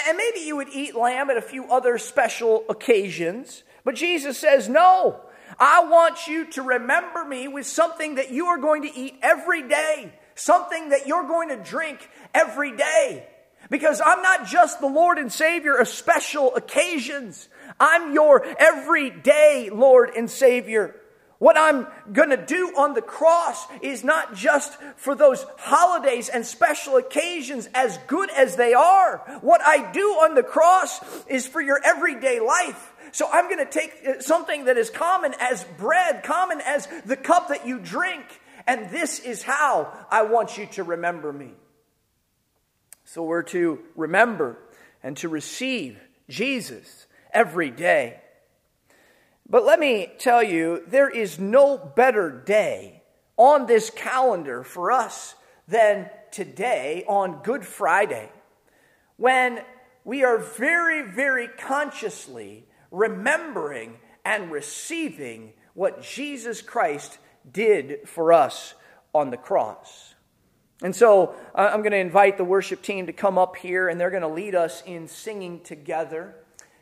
And 0.07 0.15
maybe 0.15 0.39
you 0.39 0.55
would 0.55 0.69
eat 0.69 0.95
lamb 0.95 1.29
at 1.29 1.35
a 1.35 1.41
few 1.41 1.69
other 1.69 1.97
special 1.97 2.63
occasions. 2.69 3.63
But 3.83 3.95
Jesus 3.95 4.37
says, 4.39 4.69
no, 4.69 5.19
I 5.59 5.83
want 5.83 6.27
you 6.27 6.49
to 6.51 6.61
remember 6.61 7.25
me 7.25 7.49
with 7.49 7.67
something 7.67 8.15
that 8.15 8.31
you 8.31 8.45
are 8.45 8.59
going 8.59 8.83
to 8.83 8.97
eat 8.97 9.19
every 9.21 9.67
day, 9.67 10.13
something 10.35 10.89
that 10.89 11.07
you're 11.07 11.27
going 11.27 11.49
to 11.49 11.57
drink 11.57 12.07
every 12.33 12.75
day. 12.75 13.27
Because 13.69 13.99
I'm 14.05 14.21
not 14.21 14.45
just 14.45 14.79
the 14.79 14.87
Lord 14.87 15.17
and 15.17 15.31
Savior 15.31 15.75
of 15.75 15.87
special 15.87 16.55
occasions. 16.55 17.49
I'm 17.79 18.13
your 18.13 18.45
everyday 18.59 19.71
Lord 19.73 20.11
and 20.15 20.29
Savior. 20.29 20.95
What 21.39 21.57
I'm 21.57 21.87
going 22.13 22.29
to 22.29 22.45
do 22.45 22.73
on 22.77 22.93
the 22.93 23.01
cross 23.01 23.65
is 23.81 24.03
not 24.03 24.35
just 24.35 24.77
for 24.95 25.15
those 25.15 25.45
holidays 25.57 26.29
and 26.29 26.45
special 26.45 26.95
occasions, 26.95 27.67
as 27.73 27.97
good 28.07 28.29
as 28.29 28.55
they 28.55 28.73
are. 28.73 29.39
What 29.41 29.61
I 29.65 29.91
do 29.91 30.11
on 30.11 30.35
the 30.35 30.43
cross 30.43 30.99
is 31.27 31.45
for 31.45 31.61
your 31.61 31.81
everyday 31.83 32.39
life. 32.39 32.93
So 33.11 33.27
I'm 33.31 33.45
going 33.49 33.65
to 33.65 33.71
take 33.71 33.93
uh, 34.07 34.21
something 34.21 34.65
that 34.65 34.77
is 34.77 34.89
common 34.89 35.33
as 35.39 35.63
bread, 35.77 36.23
common 36.23 36.61
as 36.61 36.87
the 37.05 37.17
cup 37.17 37.49
that 37.49 37.65
you 37.65 37.79
drink, 37.79 38.23
and 38.67 38.89
this 38.89 39.19
is 39.19 39.43
how 39.43 39.91
I 40.09 40.23
want 40.23 40.57
you 40.57 40.65
to 40.73 40.83
remember 40.83 41.31
me. 41.31 41.51
So 43.03 43.23
we're 43.23 43.43
to 43.43 43.79
remember 43.95 44.57
and 45.03 45.15
to 45.17 45.29
receive 45.29 45.99
Jesus 46.29 47.05
every 47.31 47.69
day. 47.69 48.19
But 49.47 49.65
let 49.65 49.79
me 49.79 50.11
tell 50.17 50.41
you, 50.41 50.83
there 50.87 51.09
is 51.09 51.37
no 51.37 51.77
better 51.77 52.31
day 52.31 53.03
on 53.37 53.67
this 53.67 53.91
calendar 53.91 54.63
for 54.63 54.91
us 54.91 55.35
than 55.67 56.09
today 56.31 57.03
on 57.07 57.43
Good 57.43 57.63
Friday, 57.63 58.29
when 59.17 59.61
we 60.03 60.23
are 60.23 60.37
very, 60.37 61.03
very 61.03 61.47
consciously 61.47 62.65
remembering 62.91 63.97
and 64.23 64.51
receiving 64.51 65.53
what 65.73 66.01
Jesus 66.01 66.61
Christ 66.61 67.17
did 67.51 68.07
for 68.07 68.33
us 68.33 68.73
on 69.13 69.29
the 69.29 69.37
cross. 69.37 70.13
And 70.81 70.95
so 70.95 71.35
I'm 71.53 71.79
going 71.79 71.91
to 71.91 71.97
invite 71.97 72.37
the 72.37 72.43
worship 72.43 72.81
team 72.81 73.07
to 73.07 73.13
come 73.13 73.37
up 73.37 73.55
here, 73.55 73.87
and 73.87 73.99
they're 73.99 74.09
going 74.09 74.21
to 74.23 74.27
lead 74.27 74.55
us 74.55 74.83
in 74.85 75.07
singing 75.07 75.61
together. 75.61 76.35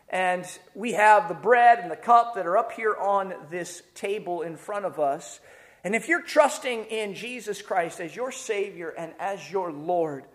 And 0.09 0.45
we 0.75 0.93
have 0.93 1.27
the 1.27 1.35
bread 1.35 1.79
and 1.79 1.91
the 1.91 1.95
cup 1.95 2.35
that 2.35 2.45
are 2.45 2.57
up 2.57 2.71
here 2.71 2.95
on 2.95 3.33
this 3.49 3.81
table 3.95 4.41
in 4.41 4.57
front 4.57 4.85
of 4.85 4.99
us. 4.99 5.39
And 5.83 5.95
if 5.95 6.07
you're 6.07 6.21
trusting 6.21 6.85
in 6.85 7.13
Jesus 7.13 7.61
Christ 7.61 7.99
as 7.99 8.15
your 8.15 8.31
Savior 8.31 8.89
and 8.89 9.13
as 9.19 9.51
your 9.51 9.71
Lord, 9.71 10.25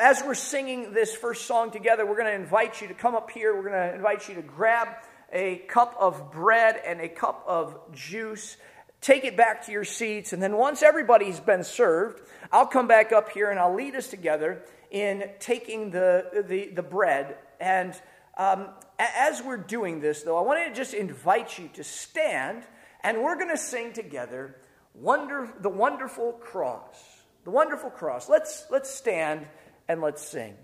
as 0.00 0.22
we're 0.22 0.34
singing 0.34 0.92
this 0.92 1.14
first 1.14 1.46
song 1.46 1.70
together, 1.70 2.04
we're 2.04 2.16
going 2.16 2.26
to 2.26 2.34
invite 2.34 2.80
you 2.80 2.88
to 2.88 2.94
come 2.94 3.14
up 3.14 3.30
here. 3.30 3.54
We're 3.54 3.70
going 3.70 3.90
to 3.90 3.94
invite 3.94 4.28
you 4.28 4.34
to 4.34 4.42
grab 4.42 4.88
a 5.32 5.56
cup 5.68 5.94
of 5.98 6.32
bread 6.32 6.80
and 6.84 7.00
a 7.00 7.08
cup 7.08 7.44
of 7.46 7.78
juice. 7.92 8.56
Take 9.00 9.24
it 9.24 9.36
back 9.36 9.66
to 9.66 9.72
your 9.72 9.84
seats. 9.84 10.32
And 10.32 10.42
then 10.42 10.56
once 10.56 10.82
everybody's 10.82 11.40
been 11.40 11.64
served, 11.64 12.20
I'll 12.52 12.66
come 12.66 12.88
back 12.88 13.12
up 13.12 13.30
here 13.30 13.50
and 13.50 13.58
I'll 13.58 13.74
lead 13.74 13.94
us 13.94 14.08
together 14.08 14.62
in 14.90 15.30
taking 15.38 15.90
the, 15.90 16.44
the, 16.46 16.70
the 16.74 16.82
bread 16.82 17.36
and 17.60 17.94
Um, 18.38 18.68
as 18.98 19.42
we're 19.42 19.58
doing 19.58 20.00
this, 20.00 20.22
though, 20.22 20.38
I 20.38 20.42
want 20.42 20.66
to 20.66 20.72
just 20.72 20.94
invite 20.94 21.58
you 21.58 21.68
to 21.74 21.84
stand 21.84 22.64
and 23.02 23.22
we're 23.22 23.36
going 23.36 23.50
to 23.50 23.58
sing 23.58 23.92
together 23.92 24.56
Wonder, 24.94 25.52
the 25.60 25.68
Wonderful 25.68 26.32
Cross. 26.40 26.96
The 27.44 27.50
Wonderful 27.50 27.90
Cross. 27.90 28.30
Let's, 28.30 28.64
let's 28.70 28.88
stand 28.88 29.46
and 29.88 30.00
let's 30.00 30.22
sing. 30.26 30.54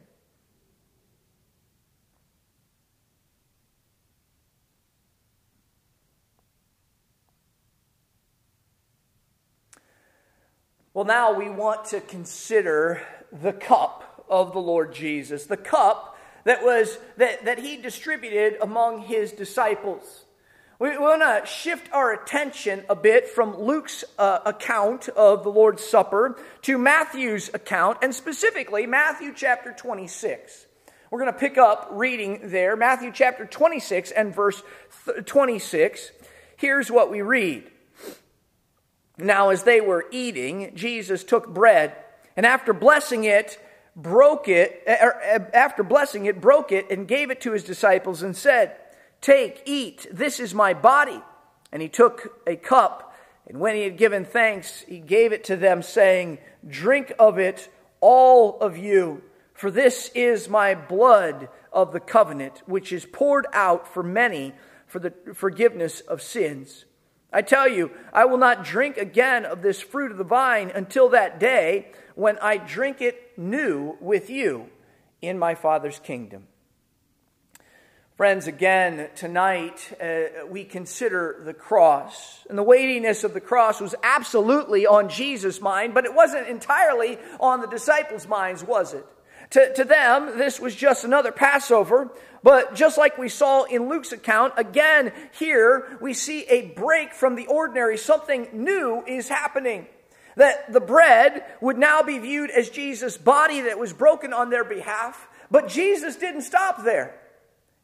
Well, 10.97 11.05
now 11.05 11.35
we 11.35 11.51
want 11.51 11.85
to 11.89 12.01
consider 12.01 13.03
the 13.31 13.53
cup 13.53 14.25
of 14.31 14.55
the 14.55 14.61
Lord 14.61 14.95
Jesus, 14.95 15.45
the 15.45 15.59
cup 15.59 16.17
that 16.45 16.65
was 16.65 16.97
that, 17.19 17.45
that 17.45 17.59
he 17.59 17.77
distributed 17.77 18.57
among 18.63 19.03
his 19.03 19.33
disciples. 19.33 20.25
We 20.79 20.97
want 20.97 21.21
to 21.21 21.47
shift 21.47 21.93
our 21.93 22.15
attention 22.15 22.83
a 22.89 22.97
bit 22.97 23.29
from 23.29 23.59
Luke's 23.59 24.05
uh, 24.19 24.39
account 24.47 25.11
of 25.11 25.45
the 25.45 25.51
Lord's 25.51 25.85
Supper 25.85 26.39
to 26.63 26.79
Matthew's 26.79 27.51
account, 27.53 27.99
and 28.01 28.15
specifically 28.15 28.87
Matthew 28.87 29.35
chapter 29.37 29.75
26. 29.75 30.65
We're 31.11 31.21
going 31.21 31.31
to 31.31 31.39
pick 31.39 31.59
up 31.59 31.91
reading 31.93 32.41
there, 32.45 32.75
Matthew 32.75 33.13
chapter 33.13 33.45
26 33.45 34.13
and 34.13 34.35
verse 34.35 34.63
26. 35.27 36.11
Here's 36.57 36.91
what 36.91 37.11
we 37.11 37.21
read. 37.21 37.71
Now, 39.19 39.49
as 39.49 39.63
they 39.63 39.81
were 39.81 40.07
eating, 40.11 40.73
Jesus 40.75 41.25
took 41.25 41.49
bread, 41.49 41.95
and 42.37 42.45
after 42.45 42.73
blessing 42.73 43.25
it, 43.25 43.59
broke 43.95 44.47
it, 44.47 44.83
er, 44.87 45.15
er, 45.25 45.51
after 45.55 45.83
blessing 45.83 46.27
it, 46.27 46.41
broke 46.41 46.71
it, 46.71 46.91
and 46.91 47.09
gave 47.09 47.31
it 47.31 47.41
to 47.43 47.53
his 47.53 47.65
disciples, 47.65 48.23
and 48.23 48.37
said, 48.37 48.77
Take, 49.23 49.63
eat, 49.65 50.07
this 50.13 50.39
is 50.39 50.55
my 50.55 50.75
body. 50.75 51.21
And 51.73 51.81
he 51.81 51.89
took 51.89 52.41
a 52.47 52.57
cup, 52.57 53.15
and 53.49 53.59
when 53.59 53.75
he 53.75 53.83
had 53.83 53.97
given 53.97 54.25
thanks, 54.25 54.81
he 54.83 54.99
gave 54.99 55.33
it 55.33 55.45
to 55.45 55.57
them, 55.57 55.83
saying, 55.83 56.39
Drink 56.69 57.13
of 57.19 57.39
it, 57.39 57.71
all 58.01 58.59
of 58.61 58.77
you, 58.77 59.23
for 59.55 59.71
this 59.71 60.11
is 60.15 60.49
my 60.49 60.75
blood 60.75 61.49
of 61.73 61.93
the 61.93 62.01
covenant, 62.01 62.63
which 62.67 62.93
is 62.93 63.07
poured 63.07 63.47
out 63.53 63.89
for 63.93 64.03
many 64.03 64.53
for 64.87 64.99
the 64.99 65.13
forgiveness 65.35 66.01
of 66.01 66.23
sins. 66.23 66.85
I 67.33 67.43
tell 67.43 67.69
you, 67.69 67.91
I 68.13 68.25
will 68.25 68.39
not 68.39 68.65
drink 68.65 68.97
again 68.97 69.45
of 69.45 69.63
this 69.63 69.81
fruit 69.81 70.11
of 70.11 70.19
the 70.19 70.25
vine 70.25 70.71
until 70.75 71.09
that 71.11 71.41
day 71.41 71.89
when 72.15 72.39
I 72.39 72.57
drink 72.57 73.01
it 73.01 73.37
new 73.37 73.97
with 74.01 74.31
you 74.31 74.71
in 75.21 75.39
my 75.39 75.55
Father's 75.55 75.99
kingdom. 75.99 76.47
Friends, 78.17 78.47
again, 78.47 79.11
tonight 79.15 79.93
uh, 80.01 80.47
we 80.49 80.65
consider 80.65 81.43
the 81.45 81.53
cross. 81.53 82.47
And 82.49 82.57
the 82.57 82.63
weightiness 82.63 83.25
of 83.25 83.35
the 83.35 83.43
cross 83.43 83.79
was 83.79 83.95
absolutely 84.03 84.87
on 84.87 85.11
Jesus' 85.11 85.61
mind, 85.61 85.93
but 85.93 86.07
it 86.07 86.15
wasn't 86.15 86.49
entirely 86.49 87.19
on 87.39 87.61
the 87.61 87.67
disciples' 87.67 88.27
minds, 88.27 88.65
was 88.65 88.95
it? 88.95 89.05
To, 89.51 89.75
to 89.75 89.85
them, 89.85 90.39
this 90.39 90.59
was 90.59 90.75
just 90.75 91.05
another 91.05 91.31
Passover, 91.31 92.11
but 92.47 92.77
just 92.77 92.97
like 92.97 93.19
we 93.19 93.29
saw 93.29 93.65
in 93.65 93.89
Luke's 93.89 94.13
account, 94.13 94.53
again, 94.57 95.13
here 95.37 95.99
we 96.01 96.15
see 96.15 96.45
a 96.45 96.69
break 96.77 97.13
from 97.13 97.35
the 97.35 97.49
ordinary. 97.49 97.99
Something 97.99 98.47
new 98.53 99.03
is 99.05 99.29
happening. 99.29 99.89
That 100.37 100.73
the 100.73 100.79
bread 100.79 101.45
would 101.61 101.77
now 101.77 102.05
be 102.05 102.19
viewed 102.19 102.53
as 102.53 102.71
Jesus' 102.71 103.19
body 103.19 103.63
that 103.63 103.81
was 103.81 103.93
broken 103.93 104.33
on 104.33 104.51
their 104.51 104.63
behalf, 104.63 105.27
but 105.51 105.67
Jesus 105.67 106.15
didn't 106.15 106.43
stop 106.43 106.85
there. 106.85 107.19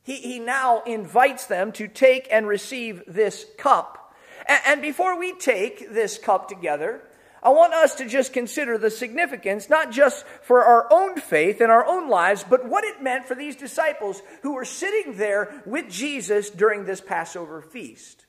He, 0.05 0.19
he 0.19 0.39
now 0.39 0.85
invites 0.87 1.47
them 1.47 1.73
to 1.73 1.89
take 1.89 2.29
and 2.31 2.47
receive 2.47 3.03
this 3.09 3.45
cup. 3.59 4.15
And, 4.47 4.61
and 4.65 4.81
before 4.81 5.19
we 5.19 5.37
take 5.41 5.93
this 5.93 6.19
cup 6.19 6.49
together, 6.49 7.03
I 7.43 7.51
want 7.51 7.75
us 7.75 7.97
to 7.97 8.07
just 8.07 8.33
consider 8.33 8.79
the 8.79 8.91
significance, 8.91 9.69
not 9.69 9.91
just 9.91 10.25
for 10.43 10.63
our 10.63 10.87
own 10.93 11.17
faith 11.17 11.61
and 11.61 11.73
our 11.73 11.85
own 11.85 12.09
lives, 12.09 12.45
but 12.49 12.69
what 12.69 12.85
it 12.85 13.03
meant 13.03 13.27
for 13.27 13.35
these 13.35 13.57
disciples 13.57 14.23
who 14.43 14.55
were 14.55 14.65
sitting 14.65 15.17
there 15.17 15.53
with 15.67 15.91
Jesus 15.91 16.51
during 16.51 16.85
this 16.85 17.01
Passover 17.01 17.61
feast. 17.61 18.27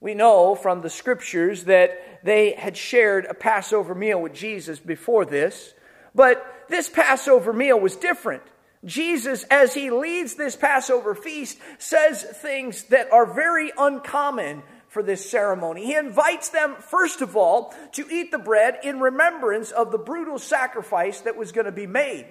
We 0.00 0.14
know 0.14 0.54
from 0.54 0.80
the 0.80 0.90
scriptures 0.90 1.64
that 1.64 2.24
they 2.24 2.52
had 2.52 2.76
shared 2.76 3.26
a 3.26 3.34
Passover 3.34 3.94
meal 3.94 4.22
with 4.22 4.32
Jesus 4.32 4.78
before 4.78 5.24
this, 5.24 5.74
but 6.14 6.64
this 6.68 6.88
Passover 6.88 7.52
meal 7.52 7.78
was 7.78 7.96
different. 7.96 8.42
Jesus, 8.84 9.44
as 9.50 9.74
he 9.74 9.90
leads 9.90 10.34
this 10.34 10.56
Passover 10.56 11.14
feast, 11.14 11.58
says 11.78 12.22
things 12.22 12.84
that 12.84 13.12
are 13.12 13.26
very 13.26 13.72
uncommon 13.76 14.62
for 14.90 15.02
this 15.02 15.30
ceremony. 15.30 15.86
He 15.86 15.94
invites 15.94 16.48
them, 16.48 16.74
first 16.78 17.22
of 17.22 17.36
all, 17.36 17.72
to 17.92 18.06
eat 18.10 18.32
the 18.32 18.38
bread 18.38 18.80
in 18.82 19.00
remembrance 19.00 19.70
of 19.70 19.92
the 19.92 19.98
brutal 19.98 20.38
sacrifice 20.38 21.20
that 21.20 21.36
was 21.36 21.52
going 21.52 21.66
to 21.66 21.72
be 21.72 21.86
made. 21.86 22.26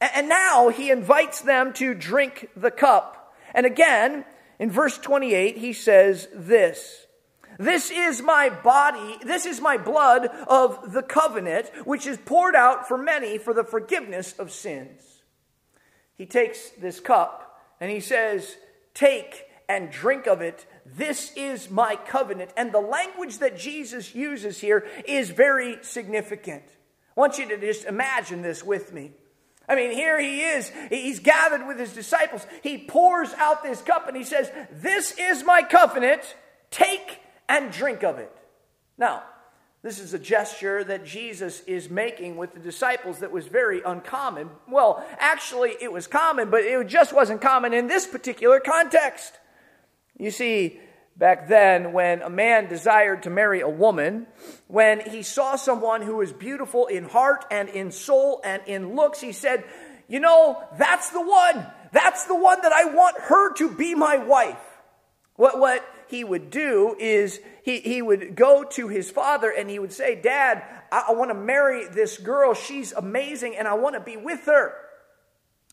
And 0.00 0.28
now 0.28 0.68
he 0.68 0.90
invites 0.90 1.40
them 1.40 1.72
to 1.74 1.94
drink 1.94 2.48
the 2.56 2.70
cup. 2.70 3.34
And 3.52 3.66
again, 3.66 4.24
in 4.60 4.70
verse 4.70 4.96
28, 4.98 5.58
he 5.58 5.72
says 5.72 6.28
this. 6.32 7.06
This 7.58 7.90
is 7.90 8.22
my 8.22 8.50
body, 8.50 9.18
this 9.24 9.44
is 9.44 9.60
my 9.60 9.76
blood 9.76 10.26
of 10.46 10.92
the 10.92 11.02
covenant, 11.02 11.70
which 11.84 12.06
is 12.06 12.18
poured 12.18 12.54
out 12.54 12.86
for 12.86 12.98
many 12.98 13.36
for 13.38 13.52
the 13.52 13.64
forgiveness 13.64 14.34
of 14.38 14.52
sins. 14.52 15.22
He 16.14 16.26
takes 16.26 16.70
this 16.70 17.00
cup 17.00 17.60
and 17.80 17.90
he 17.90 18.00
says, 18.00 18.56
Take 18.94 19.46
and 19.68 19.90
drink 19.90 20.26
of 20.26 20.40
it. 20.40 20.66
This 20.94 21.32
is 21.36 21.70
my 21.70 21.96
covenant. 21.96 22.52
And 22.56 22.72
the 22.72 22.80
language 22.80 23.38
that 23.38 23.58
Jesus 23.58 24.14
uses 24.14 24.60
here 24.60 24.86
is 25.06 25.30
very 25.30 25.78
significant. 25.82 26.62
I 27.16 27.20
want 27.20 27.38
you 27.38 27.48
to 27.48 27.58
just 27.58 27.84
imagine 27.86 28.42
this 28.42 28.62
with 28.62 28.92
me. 28.92 29.12
I 29.68 29.74
mean, 29.74 29.90
here 29.90 30.20
he 30.20 30.42
is. 30.42 30.70
He's 30.90 31.18
gathered 31.18 31.66
with 31.66 31.78
his 31.78 31.92
disciples. 31.92 32.46
He 32.62 32.78
pours 32.78 33.32
out 33.34 33.62
this 33.62 33.82
cup 33.82 34.06
and 34.06 34.16
he 34.16 34.22
says, 34.22 34.50
This 34.70 35.12
is 35.18 35.44
my 35.44 35.62
covenant. 35.62 36.36
Take 36.70 37.20
and 37.48 37.72
drink 37.72 38.04
of 38.04 38.18
it. 38.18 38.32
Now, 38.96 39.24
this 39.82 39.98
is 39.98 40.14
a 40.14 40.18
gesture 40.18 40.84
that 40.84 41.04
Jesus 41.04 41.60
is 41.60 41.90
making 41.90 42.36
with 42.36 42.54
the 42.54 42.60
disciples 42.60 43.20
that 43.20 43.30
was 43.30 43.46
very 43.46 43.82
uncommon. 43.82 44.50
Well, 44.68 45.04
actually, 45.18 45.76
it 45.80 45.92
was 45.92 46.06
common, 46.06 46.50
but 46.50 46.62
it 46.62 46.86
just 46.86 47.12
wasn't 47.12 47.40
common 47.40 47.72
in 47.72 47.86
this 47.86 48.06
particular 48.06 48.60
context. 48.60 49.38
You 50.18 50.30
see, 50.30 50.80
back 51.16 51.48
then, 51.48 51.92
when 51.92 52.22
a 52.22 52.30
man 52.30 52.68
desired 52.68 53.24
to 53.24 53.30
marry 53.30 53.60
a 53.60 53.68
woman, 53.68 54.26
when 54.66 55.00
he 55.00 55.22
saw 55.22 55.56
someone 55.56 56.02
who 56.02 56.16
was 56.16 56.32
beautiful 56.32 56.86
in 56.86 57.04
heart 57.04 57.44
and 57.50 57.68
in 57.68 57.90
soul 57.90 58.40
and 58.44 58.62
in 58.66 58.94
looks, 58.94 59.20
he 59.20 59.32
said, 59.32 59.64
You 60.08 60.20
know, 60.20 60.62
that's 60.78 61.10
the 61.10 61.20
one. 61.20 61.66
That's 61.92 62.24
the 62.24 62.36
one 62.36 62.60
that 62.62 62.72
I 62.72 62.86
want 62.86 63.18
her 63.20 63.52
to 63.54 63.70
be 63.70 63.94
my 63.94 64.16
wife. 64.16 64.58
What, 65.36 65.58
what 65.58 65.84
he 66.08 66.24
would 66.24 66.50
do 66.50 66.96
is 66.98 67.40
he, 67.62 67.80
he 67.80 68.00
would 68.00 68.34
go 68.34 68.64
to 68.64 68.88
his 68.88 69.10
father 69.10 69.50
and 69.50 69.68
he 69.68 69.78
would 69.78 69.92
say, 69.92 70.14
Dad, 70.14 70.62
I, 70.90 71.06
I 71.08 71.12
want 71.12 71.30
to 71.30 71.34
marry 71.34 71.86
this 71.86 72.16
girl. 72.18 72.54
She's 72.54 72.92
amazing 72.92 73.56
and 73.56 73.68
I 73.68 73.74
want 73.74 73.94
to 73.94 74.00
be 74.00 74.16
with 74.16 74.46
her. 74.46 74.72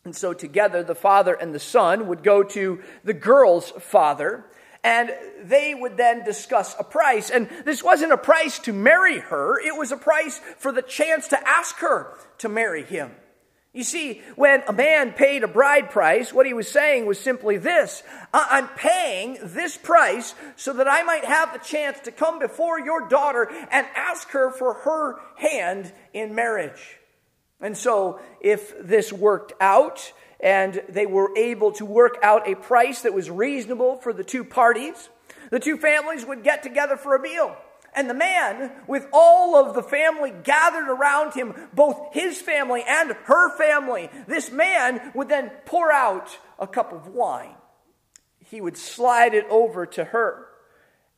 And 0.06 0.16
so 0.16 0.34
together, 0.34 0.84
the 0.84 0.96
father 0.96 1.34
and 1.34 1.54
the 1.54 1.60
son 1.60 2.08
would 2.08 2.24
go 2.24 2.44
to 2.44 2.82
the 3.06 3.14
girl's 3.14 3.72
father, 3.72 4.46
and 4.84 5.12
they 5.44 5.74
would 5.74 5.96
then 5.96 6.26
discuss 6.26 6.76
a 6.78 6.84
price. 6.84 7.30
And 7.30 7.50
this 7.64 7.82
wasn't 7.82 8.12
a 8.12 8.18
price 8.18 8.60
to 8.60 8.74
marry 8.74 9.20
her, 9.20 9.60
it 9.60 9.78
was 9.78 9.92
a 9.92 9.98
price 9.98 10.40
for 10.58 10.72
the 10.72 10.82
chance 10.82 11.30
to 11.30 11.48
ask 11.48 11.78
her 11.78 12.18
to 12.40 12.50
marry 12.50 12.84
him. 12.84 13.12
You 13.72 13.84
see, 13.84 14.22
when 14.36 14.62
a 14.68 14.74
man 14.74 15.14
paid 15.14 15.44
a 15.44 15.48
bride 15.48 15.90
price, 15.90 16.32
what 16.32 16.46
he 16.46 16.54
was 16.54 16.68
saying 16.68 17.08
was 17.08 17.20
simply 17.20 17.58
this 17.58 18.04
I'm 18.32 18.68
paying 18.68 19.40
this 19.42 19.78
price 19.78 20.36
so 20.58 20.74
that 20.74 20.88
I 20.88 21.02
might 21.04 21.26
have 21.26 21.54
the 21.54 21.60
chance 21.60 22.00
to 22.02 22.12
come 22.12 22.38
before 22.38 22.80
your 22.80 23.08
daughter 23.08 23.50
and 23.72 23.88
ask 23.96 24.30
her 24.30 24.52
for 24.52 24.76
her 24.76 25.16
hand 25.38 25.92
in 26.14 26.36
marriage. 26.36 27.00
And 27.64 27.78
so, 27.78 28.20
if 28.42 28.74
this 28.80 29.14
worked 29.14 29.54
out 29.62 30.12
and 30.42 30.84
they 30.90 31.06
were 31.06 31.36
able 31.38 31.72
to 31.74 31.86
work 31.86 32.18
out 32.22 32.48
a 32.48 32.56
price 32.56 33.04
that 33.04 33.14
was 33.14 33.32
reasonable 33.32 33.96
for 33.96 34.12
the 34.12 34.26
two 34.26 34.44
parties, 34.44 35.10
the 35.50 35.62
two 35.62 35.78
families 35.78 36.26
would 36.26 36.44
get 36.44 36.62
together 36.62 36.98
for 36.98 37.16
a 37.16 37.22
meal. 37.22 37.56
And 37.96 38.10
the 38.10 38.14
man, 38.14 38.72
with 38.86 39.08
all 39.14 39.56
of 39.56 39.76
the 39.76 39.84
family 39.84 40.34
gathered 40.44 40.90
around 40.90 41.36
him, 41.36 41.54
both 41.74 42.14
his 42.14 42.42
family 42.42 42.84
and 42.86 43.12
her 43.12 43.58
family, 43.58 44.10
this 44.28 44.52
man 44.52 45.14
would 45.16 45.30
then 45.30 45.50
pour 45.66 45.90
out 45.90 46.38
a 46.60 46.68
cup 46.68 46.92
of 46.92 47.08
wine. 47.08 47.56
He 48.40 48.60
would 48.60 48.78
slide 48.78 49.34
it 49.34 49.46
over 49.50 49.86
to 49.86 50.04
her, 50.04 50.48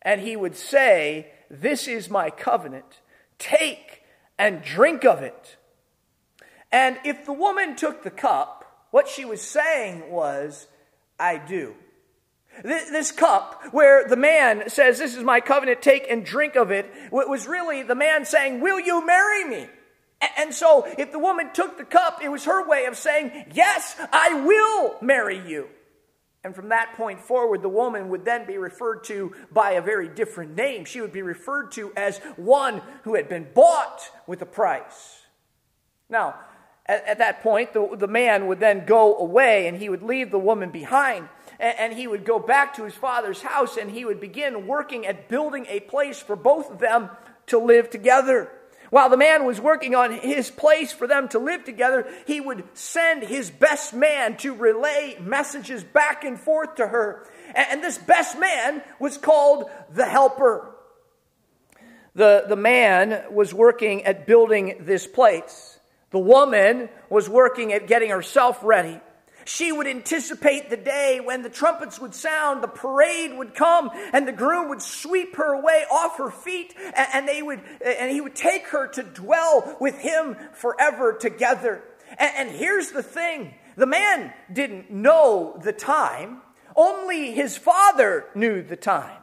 and 0.01 0.21
he 0.21 0.35
would 0.35 0.55
say, 0.55 1.31
This 1.49 1.87
is 1.87 2.07
my 2.07 2.29
covenant. 2.29 2.99
Take 3.39 4.03
and 4.37 4.61
drink 4.61 5.05
of 5.05 5.23
it. 5.23 5.57
And 6.71 6.97
if 7.03 7.25
the 7.25 7.33
woman 7.33 7.75
took 7.75 8.03
the 8.03 8.11
cup, 8.11 8.87
what 8.91 9.07
she 9.07 9.25
was 9.25 9.41
saying 9.41 10.09
was, 10.11 10.67
I 11.19 11.37
do. 11.37 11.75
This 12.63 13.11
cup, 13.11 13.61
where 13.71 14.07
the 14.07 14.15
man 14.15 14.69
says, 14.69 14.97
This 14.97 15.15
is 15.15 15.23
my 15.23 15.41
covenant, 15.41 15.81
take 15.81 16.09
and 16.09 16.25
drink 16.25 16.55
of 16.55 16.71
it, 16.71 16.89
was 17.11 17.47
really 17.47 17.83
the 17.83 17.95
man 17.95 18.25
saying, 18.25 18.61
Will 18.61 18.79
you 18.79 19.05
marry 19.05 19.43
me? 19.43 19.67
And 20.37 20.53
so, 20.53 20.87
if 20.97 21.11
the 21.11 21.19
woman 21.19 21.51
took 21.53 21.77
the 21.77 21.83
cup, 21.83 22.21
it 22.23 22.29
was 22.29 22.45
her 22.45 22.67
way 22.67 22.85
of 22.85 22.95
saying, 22.95 23.47
Yes, 23.53 23.95
I 24.11 24.45
will 24.45 24.95
marry 25.01 25.45
you. 25.45 25.67
And 26.45 26.55
from 26.55 26.69
that 26.69 26.93
point 26.95 27.19
forward, 27.19 27.61
the 27.61 27.69
woman 27.69 28.09
would 28.09 28.23
then 28.23 28.45
be 28.45 28.57
referred 28.57 29.03
to 29.05 29.33
by 29.51 29.71
a 29.71 29.81
very 29.81 30.07
different 30.07 30.55
name. 30.55 30.85
She 30.85 31.01
would 31.01 31.11
be 31.11 31.23
referred 31.23 31.71
to 31.73 31.91
as 31.97 32.19
one 32.37 32.81
who 33.03 33.15
had 33.15 33.27
been 33.27 33.47
bought 33.53 34.09
with 34.27 34.41
a 34.43 34.45
price. 34.45 35.23
Now, 36.07 36.35
at, 36.85 37.05
at 37.07 37.17
that 37.17 37.41
point, 37.41 37.73
the, 37.73 37.95
the 37.97 38.07
man 38.07 38.47
would 38.47 38.59
then 38.59 38.85
go 38.85 39.17
away 39.17 39.67
and 39.67 39.77
he 39.77 39.89
would 39.89 40.03
leave 40.03 40.31
the 40.31 40.39
woman 40.39 40.71
behind. 40.71 41.29
And, 41.57 41.93
he 41.93 42.05
would 42.05 42.25
go 42.25 42.37
back 42.37 42.75
to 42.75 42.83
his 42.83 42.95
father's 42.95 43.41
house 43.41 43.77
and 43.77 43.89
he 43.89 44.03
would 44.03 44.19
begin 44.19 44.67
working 44.67 45.05
at 45.05 45.29
building 45.29 45.65
a 45.69 45.79
place 45.79 46.21
for 46.21 46.35
both 46.35 46.69
of 46.69 46.79
them 46.79 47.09
to 47.47 47.57
live 47.57 47.89
together. 47.89 48.51
While 48.89 49.09
the 49.09 49.17
man 49.17 49.45
was 49.45 49.61
working 49.61 49.95
on 49.95 50.11
his 50.11 50.51
place 50.51 50.91
for 50.91 51.07
them 51.07 51.29
to 51.29 51.39
live 51.39 51.63
together, 51.63 52.07
he 52.27 52.41
would 52.41 52.65
send 52.73 53.23
his 53.23 53.49
best 53.49 53.93
man 53.93 54.35
to 54.37 54.53
relay 54.53 55.17
messages 55.21 55.83
back 55.83 56.25
and 56.25 56.37
forth 56.37 56.75
to 56.75 56.87
her. 56.87 57.25
And 57.55 57.81
this 57.81 57.97
best 57.97 58.37
man 58.37 58.83
was 58.99 59.17
called 59.17 59.69
the 59.93 60.05
helper. 60.05 60.75
The, 62.15 62.45
the 62.47 62.55
man 62.55 63.23
was 63.31 63.53
working 63.53 64.03
at 64.03 64.27
building 64.27 64.77
this 64.81 65.07
place. 65.07 65.74
The 66.15 66.19
woman 66.19 66.87
was 67.09 67.27
working 67.27 67.73
at 67.73 67.87
getting 67.87 68.09
herself 68.09 68.57
ready. 68.63 69.01
She 69.43 69.73
would 69.73 69.85
anticipate 69.85 70.69
the 70.69 70.77
day 70.77 71.19
when 71.21 71.41
the 71.41 71.49
trumpets 71.49 71.99
would 71.99 72.15
sound, 72.15 72.63
the 72.63 72.69
parade 72.69 73.37
would 73.37 73.53
come, 73.53 73.89
and 74.13 74.25
the 74.25 74.31
groom 74.31 74.69
would 74.69 74.81
sweep 74.81 75.35
her 75.35 75.51
away 75.51 75.83
off 75.91 76.17
her 76.17 76.31
feet, 76.31 76.73
and, 76.95 77.27
they 77.27 77.41
would, 77.41 77.59
and 77.85 78.09
he 78.09 78.21
would 78.21 78.33
take 78.33 78.67
her 78.67 78.87
to 78.87 79.03
dwell 79.03 79.75
with 79.81 79.97
him 79.97 80.37
forever 80.53 81.11
together. 81.11 81.83
And 82.17 82.49
here's 82.49 82.91
the 82.91 83.03
thing 83.03 83.53
the 83.75 83.85
man 83.85 84.31
didn't 84.53 84.89
know 84.89 85.59
the 85.61 85.73
time, 85.73 86.41
only 86.77 87.33
his 87.33 87.57
father 87.57 88.27
knew 88.35 88.61
the 88.61 88.77
time. 88.77 89.21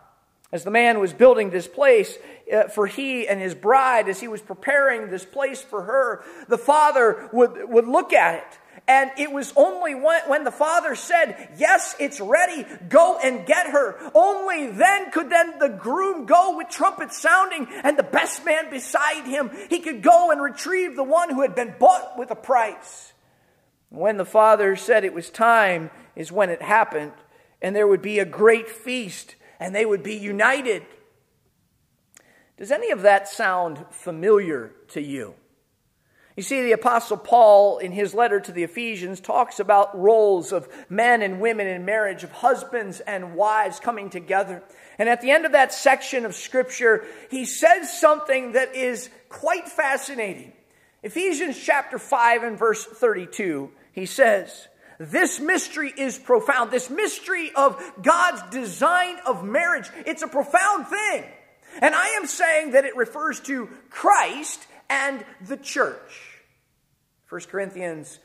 As 0.53 0.65
the 0.65 0.71
man 0.71 1.01
was 1.01 1.15
building 1.15 1.51
this 1.51 1.67
place 1.67 2.19
uh, 2.53 2.65
for 2.65 2.87
he 2.87 3.27
and 3.27 3.41
his 3.41 3.55
bride, 3.55 4.09
as 4.09 4.21
he 4.21 4.29
was 4.29 4.43
preparing 4.43 5.09
this 5.11 5.25
place 5.25 5.63
for 5.63 5.83
her, 5.83 6.23
the 6.49 6.59
father 6.59 7.31
would, 7.33 7.69
would 7.71 7.89
look 7.89 8.13
at 8.13 8.35
it 8.35 8.59
and 8.89 9.13
it 9.17 9.31
was 9.31 9.53
only 9.57 9.95
when, 9.95 10.23
when, 10.27 10.45
the 10.45 10.51
father 10.51 10.95
said, 10.97 11.51
Yes, 11.57 11.95
it's 12.01 12.21
ready, 12.21 12.67
go 12.89 13.19
and 13.23 13.47
get 13.47 13.69
her. 13.69 13.97
Only 14.13 14.67
then 14.73 15.11
could 15.13 15.31
then 15.31 15.59
the 15.59 15.69
groom 15.69 16.27
go 16.27 16.57
with 16.57 16.69
trumpets 16.69 17.21
sounding, 17.21 17.69
and 17.85 17.97
the 17.97 18.03
best 18.03 18.45
man 18.45 18.71
beside 18.71 19.25
him, 19.25 19.51
he 19.71 19.81
could 19.81 20.03
go 20.03 20.31
and 20.33 20.43
retrieve 20.43 20.97
the 20.97 21.05
one 21.05 21.31
who 21.31 21.43
had 21.43 21.55
been 21.55 21.75
bought 21.79 22.19
with 22.19 22.31
a 22.33 22.37
price. 22.37 23.13
When 23.89 24.17
the 24.17 24.25
father 24.25 24.75
said 24.75 25.05
it 25.05 25.15
was 25.15 25.31
time, 25.31 25.91
is 26.17 26.33
when 26.33 26.51
it 26.51 26.61
happened, 26.63 27.13
and 27.61 27.77
there 27.77 27.87
would 27.87 28.03
be 28.03 28.19
a 28.19 28.25
great 28.25 28.69
feast, 28.69 29.37
and 29.63 29.73
they 29.73 29.87
would 29.87 30.03
be 30.03 30.17
united. 30.17 30.85
Does 32.59 32.73
any 32.73 32.91
of 32.91 33.03
that 33.03 33.29
sound 33.29 33.85
familiar 33.91 34.73
to 34.89 35.01
you? 35.01 35.35
You 36.37 36.43
see, 36.43 36.63
the 36.63 36.73
Apostle 36.73 37.17
Paul, 37.17 37.79
in 37.79 37.93
his 37.93 38.13
letter 38.13 38.41
to 38.41 38.51
the 38.51 38.65
Ephesians, 38.65 39.21
talks 39.21 39.61
about 39.61 39.97
roles 39.97 40.51
of 40.51 40.69
men 40.89 41.23
and 41.23 41.41
women 41.41 41.69
in 41.69 41.85
marriage, 41.85 42.25
of 42.25 42.33
husbands 42.33 43.01
and 43.01 43.37
wives 43.37 43.79
coming 43.79 44.11
together. 44.11 44.65
And 44.99 45.09
at 45.09 45.21
the 45.21 45.31
end 45.31 45.45
of 45.45 45.53
that 45.53 45.73
section 45.73 46.25
of 46.25 46.35
Scripture, 46.35 47.05
he 47.31 47.45
says 47.45 48.01
something 48.01 48.53
that 48.53 48.75
is 48.75 49.11
quite 49.29 49.69
fascinating. 49.69 50.55
Ephesians 51.05 51.57
chapter 51.63 51.99
5 51.99 52.43
and 52.43 52.59
verse 52.59 52.85
32, 52.85 53.71
he 53.93 54.07
says, 54.07 54.67
This 55.11 55.41
mystery 55.41 55.93
is 55.97 56.17
profound. 56.17 56.71
This 56.71 56.89
mystery 56.89 57.51
of 57.57 57.83
God's 58.01 58.43
design 58.51 59.17
of 59.27 59.45
marriage, 59.45 59.91
it's 60.07 60.23
a 60.23 60.29
profound 60.29 60.87
thing. 60.87 61.25
And 61.81 61.93
I 61.93 62.11
am 62.11 62.27
saying 62.27 62.73
that 62.73 62.85
it 62.85 62.97
refers 62.97 63.41
to 63.41 63.69
Christ 63.91 64.65
and 64.89 65.25
the 65.45 65.57
church. 65.57 66.39
1 67.29 67.41
Corinthians 67.51 68.21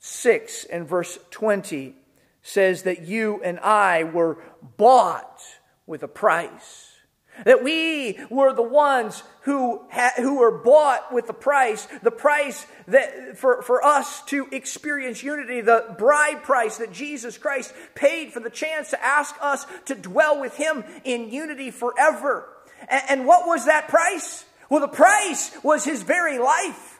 6 0.00 0.64
and 0.64 0.86
verse 0.86 1.18
20 1.30 1.94
says 2.42 2.82
that 2.82 3.02
you 3.02 3.40
and 3.42 3.58
I 3.60 4.04
were 4.04 4.36
bought 4.76 5.40
with 5.86 6.02
a 6.02 6.08
price. 6.08 6.91
That 7.44 7.64
we 7.64 8.18
were 8.30 8.52
the 8.52 8.62
ones 8.62 9.22
who, 9.42 9.82
ha- 9.90 10.12
who 10.16 10.38
were 10.38 10.50
bought 10.50 11.12
with 11.12 11.26
the 11.26 11.32
price, 11.32 11.86
the 12.02 12.10
price 12.10 12.66
that 12.88 13.38
for, 13.38 13.62
for 13.62 13.84
us 13.84 14.22
to 14.26 14.46
experience 14.52 15.22
unity, 15.22 15.60
the 15.60 15.94
bride 15.98 16.42
price 16.42 16.78
that 16.78 16.92
Jesus 16.92 17.38
Christ 17.38 17.72
paid 17.94 18.32
for 18.32 18.40
the 18.40 18.50
chance 18.50 18.90
to 18.90 19.04
ask 19.04 19.34
us 19.40 19.66
to 19.86 19.94
dwell 19.94 20.40
with 20.40 20.56
Him 20.56 20.84
in 21.04 21.30
unity 21.30 21.70
forever. 21.70 22.48
and, 22.88 23.02
and 23.08 23.26
what 23.26 23.46
was 23.46 23.66
that 23.66 23.88
price? 23.88 24.44
Well, 24.72 24.80
the 24.80 24.88
price 24.88 25.54
was 25.62 25.84
his 25.84 26.02
very 26.02 26.38
life. 26.38 26.98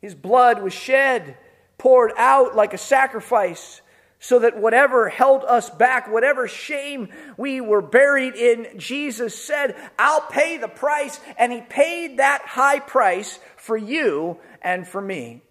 His 0.00 0.14
blood 0.14 0.62
was 0.62 0.72
shed, 0.72 1.36
poured 1.76 2.12
out 2.16 2.56
like 2.56 2.72
a 2.72 2.78
sacrifice, 2.78 3.82
so 4.18 4.38
that 4.38 4.58
whatever 4.58 5.08
held 5.08 5.44
us 5.44 5.68
back, 5.70 6.10
whatever 6.10 6.48
shame 6.48 7.08
we 7.36 7.60
were 7.60 7.82
buried 7.82 8.34
in, 8.34 8.78
Jesus 8.78 9.38
said, 9.38 9.76
I'll 9.98 10.22
pay 10.22 10.56
the 10.56 10.68
price. 10.68 11.20
And 11.38 11.52
he 11.52 11.60
paid 11.60 12.18
that 12.18 12.42
high 12.42 12.80
price 12.80 13.38
for 13.56 13.76
you 13.76 14.38
and 14.62 14.86
for 14.86 15.00
me. 15.00 15.42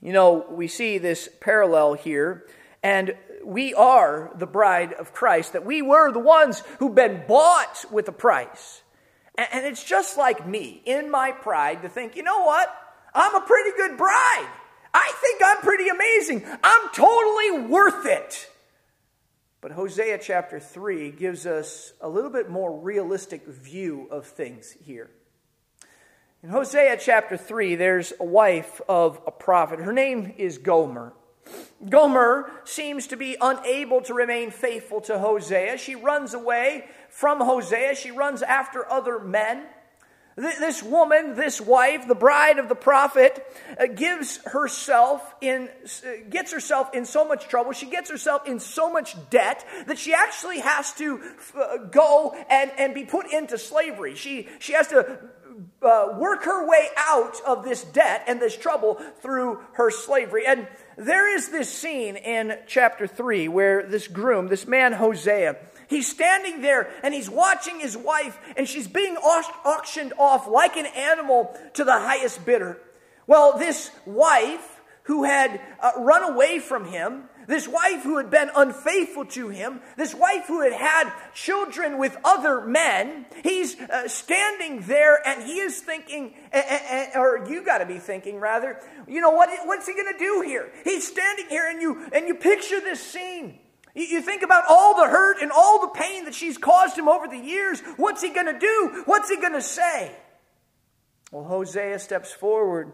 You 0.00 0.12
know, 0.12 0.46
we 0.50 0.68
see 0.68 0.98
this 0.98 1.28
parallel 1.40 1.94
here, 1.94 2.46
and 2.82 3.16
we 3.44 3.74
are 3.74 4.30
the 4.36 4.46
bride 4.46 4.92
of 4.92 5.12
Christ, 5.12 5.54
that 5.54 5.64
we 5.64 5.82
were 5.82 6.12
the 6.12 6.20
ones 6.20 6.62
who've 6.78 6.94
been 6.94 7.24
bought 7.26 7.84
with 7.90 8.06
a 8.08 8.12
price. 8.12 8.82
And 9.34 9.66
it's 9.66 9.82
just 9.82 10.16
like 10.16 10.46
me, 10.46 10.82
in 10.84 11.10
my 11.10 11.32
pride, 11.32 11.82
to 11.82 11.88
think, 11.88 12.14
you 12.14 12.22
know 12.22 12.44
what? 12.44 12.68
I'm 13.14 13.34
a 13.34 13.40
pretty 13.40 13.70
good 13.76 13.96
bride. 13.96 14.48
I 14.92 15.12
think 15.20 15.42
I'm 15.44 15.58
pretty 15.58 15.88
amazing. 15.88 16.44
I'm 16.62 16.88
totally 16.92 17.68
worth 17.68 18.06
it. 18.06 18.50
But 19.60 19.72
Hosea 19.72 20.18
chapter 20.22 20.60
3 20.60 21.10
gives 21.10 21.46
us 21.46 21.92
a 22.00 22.08
little 22.08 22.30
bit 22.30 22.48
more 22.48 22.78
realistic 22.80 23.46
view 23.46 24.06
of 24.10 24.26
things 24.26 24.76
here. 24.84 25.10
In 26.42 26.50
Hosea 26.50 26.96
chapter 27.00 27.36
3, 27.36 27.74
there's 27.74 28.12
a 28.20 28.24
wife 28.24 28.80
of 28.88 29.20
a 29.26 29.32
prophet. 29.32 29.80
Her 29.80 29.92
name 29.92 30.34
is 30.38 30.58
Gomer. 30.58 31.12
Gomer 31.88 32.50
seems 32.64 33.08
to 33.08 33.16
be 33.16 33.36
unable 33.40 34.00
to 34.02 34.14
remain 34.14 34.52
faithful 34.52 35.00
to 35.02 35.18
Hosea. 35.18 35.78
She 35.78 35.96
runs 35.96 36.34
away 36.34 36.86
from 37.08 37.40
Hosea. 37.40 37.96
She 37.96 38.12
runs 38.12 38.42
after 38.42 38.88
other 38.90 39.18
men. 39.18 39.64
This 40.38 40.84
woman, 40.84 41.34
this 41.34 41.60
wife, 41.60 42.06
the 42.06 42.14
bride 42.14 42.60
of 42.60 42.68
the 42.68 42.76
prophet, 42.76 43.44
uh, 43.76 43.86
gives 43.86 44.36
herself 44.44 45.34
in, 45.40 45.68
uh, 45.68 46.10
gets 46.30 46.52
herself 46.52 46.94
in 46.94 47.06
so 47.06 47.26
much 47.26 47.48
trouble. 47.48 47.72
She 47.72 47.86
gets 47.86 48.08
herself 48.08 48.46
in 48.46 48.60
so 48.60 48.92
much 48.92 49.16
debt 49.30 49.66
that 49.88 49.98
she 49.98 50.14
actually 50.14 50.60
has 50.60 50.92
to 50.92 51.20
uh, 51.56 51.78
go 51.90 52.36
and, 52.48 52.70
and 52.78 52.94
be 52.94 53.04
put 53.04 53.32
into 53.32 53.58
slavery. 53.58 54.14
She, 54.14 54.46
she 54.60 54.74
has 54.74 54.86
to 54.88 55.18
work 55.82 56.44
her 56.44 56.68
way 56.68 56.86
out 56.96 57.40
of 57.44 57.64
this 57.64 57.82
debt 57.82 58.22
and 58.28 58.40
this 58.40 58.56
trouble 58.56 58.94
through 59.20 59.60
her 59.72 59.90
slavery. 59.90 60.46
And 60.46 60.68
there 60.96 61.34
is 61.34 61.48
this 61.48 61.68
scene 61.68 62.14
in 62.14 62.56
chapter 62.68 63.08
3 63.08 63.48
where 63.48 63.84
this 63.84 64.06
groom, 64.06 64.46
this 64.46 64.68
man 64.68 64.92
Hosea, 64.92 65.56
He's 65.88 66.08
standing 66.08 66.60
there 66.60 66.90
and 67.02 67.12
he's 67.12 67.30
watching 67.30 67.80
his 67.80 67.96
wife, 67.96 68.38
and 68.56 68.68
she's 68.68 68.86
being 68.86 69.16
auctioned 69.16 70.12
off 70.18 70.46
like 70.46 70.76
an 70.76 70.86
animal 70.86 71.58
to 71.74 71.84
the 71.84 71.98
highest 71.98 72.44
bidder. 72.44 72.78
Well, 73.26 73.58
this 73.58 73.90
wife 74.06 74.80
who 75.04 75.24
had 75.24 75.60
uh, 75.80 75.92
run 75.98 76.22
away 76.22 76.58
from 76.58 76.84
him, 76.84 77.24
this 77.46 77.66
wife 77.66 78.02
who 78.02 78.18
had 78.18 78.28
been 78.30 78.50
unfaithful 78.54 79.24
to 79.24 79.48
him, 79.48 79.80
this 79.96 80.14
wife 80.14 80.44
who 80.46 80.60
had 80.60 80.74
had 80.74 81.10
children 81.32 81.96
with 81.96 82.14
other 82.22 82.60
men, 82.60 83.24
he's 83.42 83.80
uh, 83.80 84.06
standing 84.06 84.82
there 84.82 85.26
and 85.26 85.42
he 85.42 85.58
is 85.58 85.80
thinking, 85.80 86.34
or 87.14 87.46
you 87.48 87.64
got 87.64 87.78
to 87.78 87.86
be 87.86 87.98
thinking 87.98 88.38
rather, 88.38 88.78
you 89.06 89.22
know 89.22 89.30
what? 89.30 89.48
What's 89.64 89.86
he 89.86 89.94
going 89.94 90.12
to 90.12 90.18
do 90.18 90.42
here? 90.44 90.70
He's 90.84 91.08
standing 91.08 91.46
here, 91.48 91.66
and 91.66 91.80
you 91.80 92.06
and 92.12 92.28
you 92.28 92.34
picture 92.34 92.80
this 92.80 93.00
scene. 93.00 93.58
You 93.98 94.22
think 94.22 94.42
about 94.42 94.64
all 94.68 94.96
the 94.96 95.08
hurt 95.08 95.42
and 95.42 95.50
all 95.50 95.80
the 95.80 95.88
pain 95.88 96.24
that 96.26 96.34
she's 96.34 96.56
caused 96.56 96.96
him 96.96 97.08
over 97.08 97.26
the 97.26 97.36
years. 97.36 97.80
What's 97.96 98.22
he 98.22 98.30
going 98.30 98.46
to 98.46 98.58
do? 98.58 99.02
What's 99.06 99.28
he 99.28 99.36
going 99.36 99.54
to 99.54 99.62
say? 99.62 100.12
Well, 101.32 101.42
Hosea 101.42 101.98
steps 101.98 102.32
forward. 102.32 102.92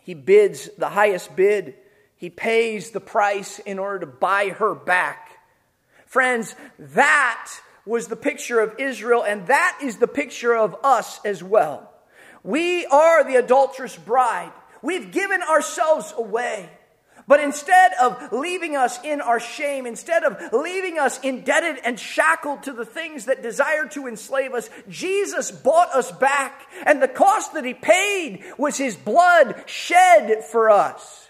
He 0.00 0.14
bids 0.14 0.70
the 0.78 0.88
highest 0.88 1.36
bid. 1.36 1.74
He 2.16 2.30
pays 2.30 2.92
the 2.92 3.00
price 3.00 3.58
in 3.58 3.78
order 3.78 4.00
to 4.00 4.06
buy 4.06 4.48
her 4.48 4.74
back. 4.74 5.38
Friends, 6.06 6.54
that 6.78 7.50
was 7.84 8.08
the 8.08 8.16
picture 8.16 8.60
of 8.60 8.76
Israel, 8.78 9.22
and 9.22 9.46
that 9.48 9.78
is 9.82 9.98
the 9.98 10.08
picture 10.08 10.56
of 10.56 10.76
us 10.82 11.20
as 11.26 11.42
well. 11.42 11.92
We 12.42 12.86
are 12.86 13.22
the 13.22 13.36
adulterous 13.36 13.96
bride. 13.96 14.52
We've 14.80 15.10
given 15.10 15.42
ourselves 15.42 16.14
away. 16.16 16.70
But 17.28 17.40
instead 17.40 17.92
of 18.00 18.32
leaving 18.32 18.76
us 18.76 19.02
in 19.02 19.20
our 19.20 19.40
shame, 19.40 19.84
instead 19.84 20.22
of 20.22 20.52
leaving 20.52 20.98
us 20.98 21.18
indebted 21.20 21.78
and 21.84 21.98
shackled 21.98 22.62
to 22.64 22.72
the 22.72 22.84
things 22.84 23.24
that 23.24 23.42
desire 23.42 23.88
to 23.88 24.06
enslave 24.06 24.54
us, 24.54 24.70
Jesus 24.88 25.50
bought 25.50 25.92
us 25.92 26.12
back. 26.12 26.68
And 26.84 27.02
the 27.02 27.08
cost 27.08 27.54
that 27.54 27.64
he 27.64 27.74
paid 27.74 28.44
was 28.56 28.76
his 28.76 28.94
blood 28.94 29.64
shed 29.66 30.44
for 30.44 30.70
us. 30.70 31.28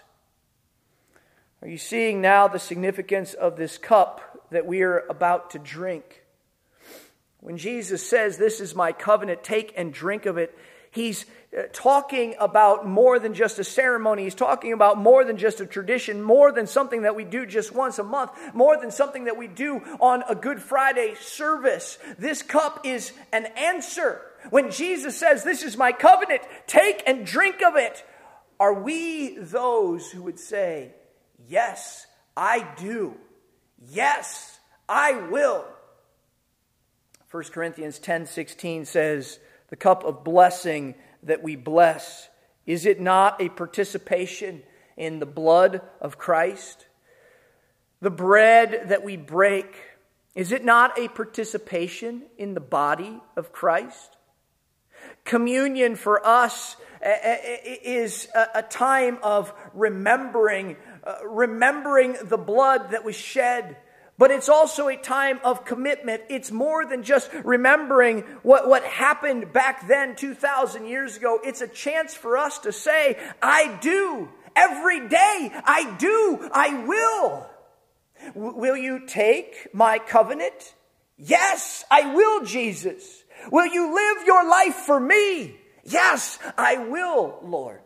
Are 1.63 1.67
you 1.67 1.79
seeing 1.79 2.21
now 2.21 2.47
the 2.47 2.59
significance 2.59 3.33
of 3.33 3.57
this 3.57 3.79
cup 3.79 4.45
that 4.51 4.67
we 4.67 4.83
are 4.83 4.99
about 5.09 5.51
to 5.51 5.59
drink? 5.59 6.23
When 7.39 7.57
Jesus 7.57 8.07
says, 8.07 8.37
This 8.37 8.59
is 8.59 8.75
my 8.75 8.91
covenant, 8.91 9.43
take 9.43 9.73
and 9.75 9.91
drink 9.91 10.27
of 10.27 10.37
it, 10.37 10.55
he's 10.91 11.25
Uh, 11.55 11.61
talking 11.71 12.35
about 12.41 12.85
more 12.85 13.19
than 13.19 13.33
just 13.33 13.57
a 13.57 13.63
ceremony. 13.63 14.23
He's 14.23 14.35
talking 14.35 14.73
about 14.73 14.97
more 14.97 15.23
than 15.23 15.37
just 15.37 15.61
a 15.61 15.65
tradition, 15.65 16.21
more 16.21 16.51
than 16.51 16.67
something 16.67 17.03
that 17.03 17.15
we 17.15 17.23
do 17.23 17.45
just 17.45 17.73
once 17.73 17.99
a 17.99 18.03
month, 18.03 18.31
more 18.53 18.77
than 18.77 18.91
something 18.91 19.25
that 19.25 19.37
we 19.37 19.47
do 19.47 19.77
on 20.01 20.23
a 20.27 20.35
Good 20.35 20.61
Friday 20.61 21.15
service. 21.21 21.99
This 22.19 22.43
cup 22.43 22.81
is 22.83 23.13
an 23.31 23.45
answer. 23.45 24.21
When 24.49 24.71
Jesus 24.71 25.17
says, 25.17 25.45
This 25.45 25.63
is 25.63 25.77
my 25.77 25.93
covenant, 25.93 26.41
take 26.67 27.01
and 27.07 27.25
drink 27.25 27.63
of 27.65 27.77
it, 27.77 28.05
are 28.59 28.73
we 28.73 29.37
those 29.37 30.11
who 30.11 30.23
would 30.23 30.39
say, 30.39 30.91
Yes, 31.47 32.05
I 32.35 32.67
do. 32.77 33.15
Yes, 33.89 34.59
I 34.89 35.13
will. 35.13 35.65
1 37.31 37.43
Corinthians 37.45 37.99
10 37.99 38.25
16 38.25 38.83
says, 38.83 39.39
The 39.69 39.77
cup 39.77 40.03
of 40.03 40.25
blessing 40.25 40.95
that 41.23 41.43
we 41.43 41.55
bless? 41.55 42.29
Is 42.65 42.85
it 42.85 42.99
not 42.99 43.41
a 43.41 43.49
participation 43.49 44.63
in 44.95 45.19
the 45.19 45.25
blood 45.25 45.81
of 46.01 46.17
Christ? 46.17 46.85
The 48.01 48.09
bread 48.09 48.89
that 48.89 49.03
we 49.03 49.17
break, 49.17 49.73
is 50.35 50.51
it 50.51 50.63
not 50.63 50.99
a 50.99 51.07
participation 51.07 52.23
in 52.37 52.53
the 52.53 52.59
body 52.59 53.19
of 53.35 53.51
Christ? 53.51 54.17
Communion 55.23 55.95
for 55.95 56.25
us 56.25 56.75
eh, 57.01 57.09
eh, 57.21 57.37
eh, 57.43 57.77
is 57.83 58.27
a 58.35 58.63
time 58.63 59.19
of 59.23 59.53
remembering, 59.73 60.77
uh, 61.03 61.15
remembering 61.25 62.15
the 62.23 62.37
blood 62.37 62.91
that 62.91 63.03
was 63.03 63.15
shed 63.15 63.77
but 64.17 64.31
it's 64.31 64.49
also 64.49 64.87
a 64.87 64.97
time 64.97 65.39
of 65.43 65.63
commitment. 65.65 66.23
It's 66.29 66.51
more 66.51 66.85
than 66.85 67.03
just 67.03 67.29
remembering 67.43 68.21
what, 68.41 68.67
what 68.67 68.83
happened 68.83 69.53
back 69.53 69.87
then 69.87 70.15
2,000 70.15 70.87
years 70.87 71.17
ago. 71.17 71.39
It's 71.43 71.61
a 71.61 71.67
chance 71.67 72.15
for 72.15 72.37
us 72.37 72.59
to 72.59 72.71
say, 72.71 73.17
I 73.41 73.77
do. 73.81 74.29
Every 74.55 75.07
day, 75.07 75.51
I 75.53 75.95
do. 75.99 76.49
I 76.51 76.83
will. 76.83 77.47
W- 78.33 78.57
will 78.57 78.77
you 78.77 79.05
take 79.05 79.67
my 79.71 79.99
covenant? 79.99 80.73
Yes, 81.17 81.85
I 81.91 82.13
will, 82.13 82.43
Jesus. 82.43 83.23
Will 83.51 83.67
you 83.67 83.93
live 83.93 84.25
your 84.25 84.49
life 84.49 84.75
for 84.75 84.99
me? 84.99 85.57
Yes, 85.83 86.39
I 86.57 86.77
will, 86.77 87.39
Lord. 87.43 87.81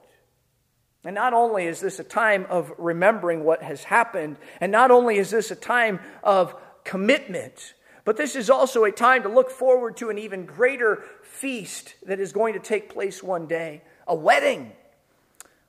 And 1.04 1.16
not 1.16 1.34
only 1.34 1.66
is 1.66 1.80
this 1.80 2.00
a 2.00 2.04
time 2.04 2.46
of 2.50 2.72
remembering 2.78 3.44
what 3.44 3.64
has 3.64 3.84
happened, 3.84 4.38
and 4.60 4.72
not 4.72 4.92
only 4.92 5.18
is 5.18 5.32
this 5.32 5.50
a 5.50 5.56
time 5.56 6.00
of 6.24 6.56
commitment, 6.84 7.74
but 8.04 8.18
this 8.18 8.36
is 8.36 8.50
also 8.50 8.84
a 8.84 8.92
time 8.92 9.24
to 9.24 9.30
look 9.30 9.50
forward 9.50 9.98
to 9.98 10.10
an 10.10 10.18
even 10.18 10.46
greater 10.46 11.04
feast 11.24 11.96
that 12.06 12.20
is 12.20 12.32
going 12.32 12.54
to 12.54 12.60
take 12.60 12.94
place 12.94 13.24
one 13.24 13.48
day 13.48 13.82
a 14.08 14.16
wedding. 14.16 14.74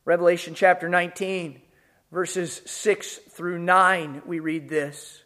Revelation 0.04 0.54
chapter 0.54 0.88
19, 0.88 1.60
verses 2.10 2.60
6 2.66 3.16
through 3.30 3.58
9, 3.58 4.22
we 4.26 4.40
read 4.40 4.68
this. 4.68 5.22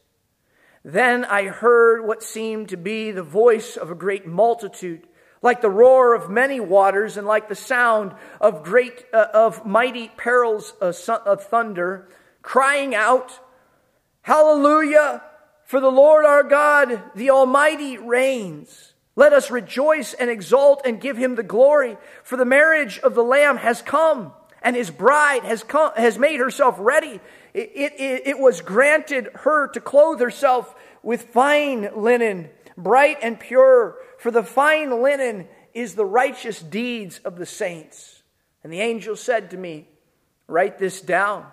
Then 0.84 1.24
I 1.24 1.44
heard 1.44 2.06
what 2.06 2.22
seemed 2.22 2.68
to 2.68 2.76
be 2.76 3.10
the 3.10 3.22
voice 3.22 3.76
of 3.76 3.90
a 3.90 3.94
great 3.94 4.26
multitude 4.26 5.06
like 5.46 5.60
the 5.60 5.70
roar 5.70 6.12
of 6.12 6.28
many 6.28 6.58
waters 6.58 7.16
and 7.16 7.24
like 7.24 7.48
the 7.48 7.54
sound 7.54 8.12
of 8.40 8.64
great 8.64 9.04
uh, 9.12 9.26
of 9.32 9.64
mighty 9.64 10.08
perils 10.16 10.72
of 10.80 11.44
thunder 11.44 12.08
crying 12.42 12.96
out 12.96 13.38
hallelujah! 14.22 15.22
For 15.64 15.78
the 15.78 15.88
lord 15.88 16.26
our 16.26 16.42
god 16.42 17.00
the 17.14 17.30
almighty 17.30 17.96
reigns. 17.96 18.94
Let 19.14 19.32
us 19.32 19.48
rejoice 19.48 20.14
and 20.14 20.28
exult 20.28 20.82
and 20.84 21.00
give 21.00 21.16
him 21.16 21.36
the 21.36 21.44
glory 21.44 21.96
for 22.24 22.36
the 22.36 22.44
marriage 22.44 22.98
of 22.98 23.14
the 23.14 23.22
lamb 23.22 23.56
has 23.56 23.80
come 23.82 24.32
and 24.62 24.74
his 24.74 24.90
bride 24.90 25.44
has 25.44 25.62
come 25.62 25.92
has 25.96 26.18
made 26.18 26.40
herself 26.40 26.74
ready. 26.80 27.20
It, 27.54 27.70
it, 27.76 28.22
it 28.26 28.38
was 28.40 28.62
granted 28.62 29.28
her 29.34 29.68
to 29.68 29.80
clothe 29.80 30.18
herself 30.18 30.74
with 31.04 31.22
fine 31.22 31.88
linen 31.94 32.50
bright 32.76 33.18
and 33.22 33.38
pure, 33.40 33.96
for 34.26 34.32
the 34.32 34.42
fine 34.42 35.04
linen 35.04 35.46
is 35.72 35.94
the 35.94 36.04
righteous 36.04 36.60
deeds 36.60 37.18
of 37.18 37.36
the 37.36 37.46
saints. 37.46 38.24
And 38.64 38.72
the 38.72 38.80
angel 38.80 39.14
said 39.14 39.52
to 39.52 39.56
me, 39.56 39.86
Write 40.48 40.80
this 40.80 41.00
down. 41.00 41.46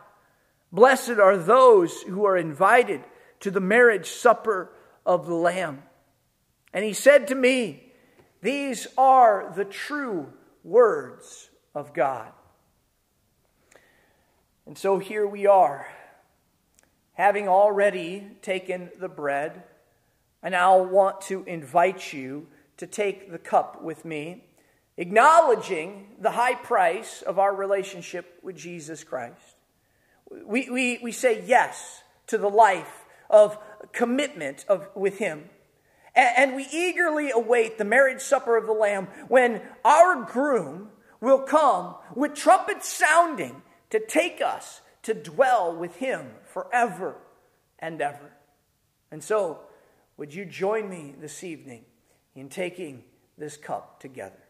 Blessed 0.72 1.20
are 1.22 1.38
those 1.38 2.02
who 2.02 2.26
are 2.26 2.36
invited 2.36 3.04
to 3.42 3.52
the 3.52 3.60
marriage 3.60 4.10
supper 4.10 4.72
of 5.06 5.28
the 5.28 5.36
Lamb. 5.36 5.84
And 6.74 6.84
he 6.84 6.94
said 6.94 7.28
to 7.28 7.36
me, 7.36 7.94
These 8.42 8.88
are 8.98 9.54
the 9.56 9.66
true 9.66 10.34
words 10.64 11.52
of 11.76 11.94
God. 11.94 12.32
And 14.66 14.76
so 14.76 14.98
here 14.98 15.28
we 15.28 15.46
are, 15.46 15.86
having 17.12 17.48
already 17.48 18.30
taken 18.42 18.90
the 19.00 19.10
bread 19.10 19.62
and 20.44 20.54
I 20.54 20.60
now 20.60 20.84
want 20.84 21.22
to 21.22 21.44
invite 21.46 22.12
you 22.12 22.48
to 22.78 22.88
take 22.88 23.32
the 23.32 23.38
cup 23.38 23.82
with 23.82 24.06
me, 24.06 24.46
acknowledging 24.98 26.08
the 26.20 26.32
high 26.32 26.56
price 26.56 27.22
of 27.22 27.40
our 27.40 27.54
relationship 27.54 28.40
with 28.42 28.56
Jesus 28.56 29.04
Christ. 29.04 29.56
We, 30.46 30.70
we, 30.70 31.00
we 31.02 31.12
say 31.12 31.44
yes 31.46 32.02
to 32.28 32.38
the 32.38 32.50
life 32.50 33.06
of 33.30 33.58
commitment 33.92 34.66
of, 34.68 34.88
with 34.96 35.20
Him. 35.20 35.50
And, 36.16 36.38
and 36.38 36.56
we 36.56 36.68
eagerly 36.72 37.32
await 37.32 37.78
the 37.78 37.86
marriage 37.86 38.22
supper 38.22 38.58
of 38.58 38.66
the 38.66 38.74
Lamb 38.74 39.08
when 39.28 39.62
our 39.84 40.24
groom 40.24 40.90
will 41.20 41.40
come 41.40 41.96
with 42.16 42.36
trumpets 42.36 42.92
sounding 42.92 43.62
to 43.90 44.00
take 44.00 44.42
us 44.42 44.82
to 45.04 45.14
dwell 45.14 45.76
with 45.76 45.98
Him 45.98 46.32
forever 46.46 47.16
and 47.80 48.02
ever. 48.02 48.32
And 49.12 49.24
so, 49.24 49.60
would 50.18 50.34
you 50.34 50.46
join 50.46 50.90
me 50.90 51.14
this 51.20 51.44
evening 51.44 51.86
in 52.36 52.50
taking 52.50 53.04
this 53.38 53.58
cup 53.58 54.00
together? 54.00 54.43